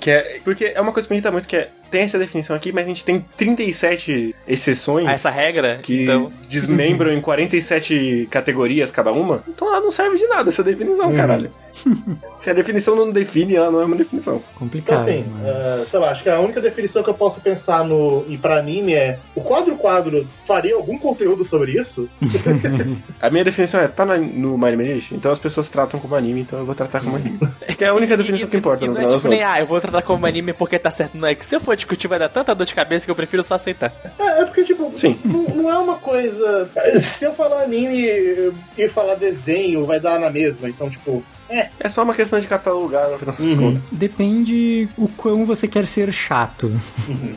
[0.00, 2.56] que é, porque é uma coisa que me irrita muito, que é, tem essa definição
[2.56, 6.32] aqui, mas a gente tem 37 exceções Ah, essa regra, que então.
[6.48, 9.44] desmembram em 47 categorias cada uma.
[9.48, 11.14] Então ela não serve de nada, essa definição, Uhum.
[11.14, 11.52] caralho.
[12.36, 14.34] Se a definição não define, ela não é uma definição.
[14.36, 15.00] Então, Complicado.
[15.02, 15.46] assim, mas...
[15.46, 18.58] ah, sei lá, acho que a única definição que eu posso pensar no e pra
[18.58, 22.08] anime é: o quadro-quadro faria algum conteúdo sobre isso?
[23.20, 24.74] A minha definição é, tá na- no My
[25.12, 27.38] então as pessoas tratam como anime, então eu vou tratar como anime.
[27.76, 29.66] Que é a única definição que importa, E no não é tipo nem, ah, eu
[29.66, 31.16] vou tratar como anime porque tá certo.
[31.16, 33.14] Não é que se eu for discutir vai dar tanta dor de cabeça que eu
[33.14, 33.92] prefiro só aceitar.
[34.18, 35.16] É, é porque, tipo, Sim.
[35.24, 36.68] não, não é uma coisa.
[36.98, 40.68] Se eu falar anime e falar desenho, vai dar na mesma.
[40.68, 43.56] Então, tipo, É só uma questão de catalogar, no final das Uhum.
[43.58, 43.90] contas.
[43.92, 46.72] Depende o quão você quer ser chato.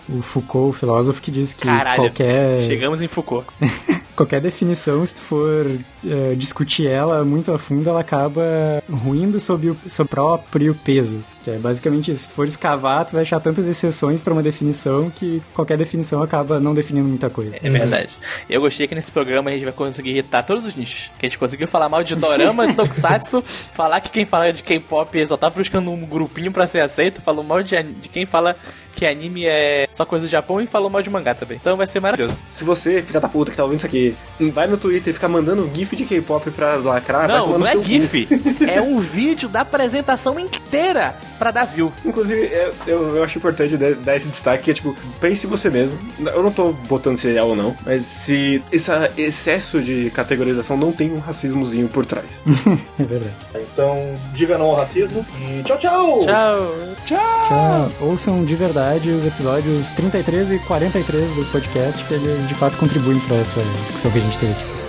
[0.10, 3.46] O Foucault, o filósofo, que diz que Caralho, qualquer, Chegamos em Foucault.
[4.16, 5.66] qualquer definição, se tu for
[6.08, 8.42] eh, discutir ela muito a fundo, ela acaba
[8.90, 11.22] ruindo sob o seu próprio peso.
[11.44, 12.28] Que é basicamente isso.
[12.28, 16.60] Se for escavar, tu vai achar tantas exceções pra uma definição que qualquer definição acaba
[16.60, 17.58] não definindo muita coisa.
[17.62, 18.18] É verdade.
[18.50, 21.12] Eu gostei que nesse programa a gente vai conseguir irritar todos os nichos.
[21.20, 23.42] Que a gente conseguiu falar mal de dorama, de tokusatsu,
[23.74, 27.44] falar que quem fala de K-pop só tá buscando um grupinho pra ser aceito, falou
[27.44, 28.56] mal de, de quem fala
[28.98, 31.58] que anime é só coisa do Japão e falou mal de mangá também.
[31.62, 32.36] Então vai ser maravilhoso.
[32.50, 34.16] Se você, filha da puta que tá ouvindo isso aqui,
[34.52, 37.84] vai no Twitter e fica mandando GIF de K-pop pra lacrar, Não, não é.
[37.84, 38.28] GIF.
[38.68, 41.94] é um vídeo da apresentação inteira pra dar view.
[42.04, 45.96] Inclusive, eu, eu, eu acho importante dar esse destaque, que é tipo, pense você mesmo.
[46.20, 50.76] Eu não tô botando se é real ou não, mas se esse excesso de categorização
[50.76, 52.42] não tem um racismozinho por trás.
[53.00, 53.34] É verdade.
[53.74, 55.24] então diga não ao racismo.
[55.40, 56.26] E tchau, tchau!
[56.26, 56.74] Tchau.
[57.06, 57.92] Tchau.
[58.02, 63.20] Ouçam de verdade os episódios 33 e 43 do podcast, que eles de fato contribuem
[63.20, 64.87] pra essa discussão que a gente teve aqui.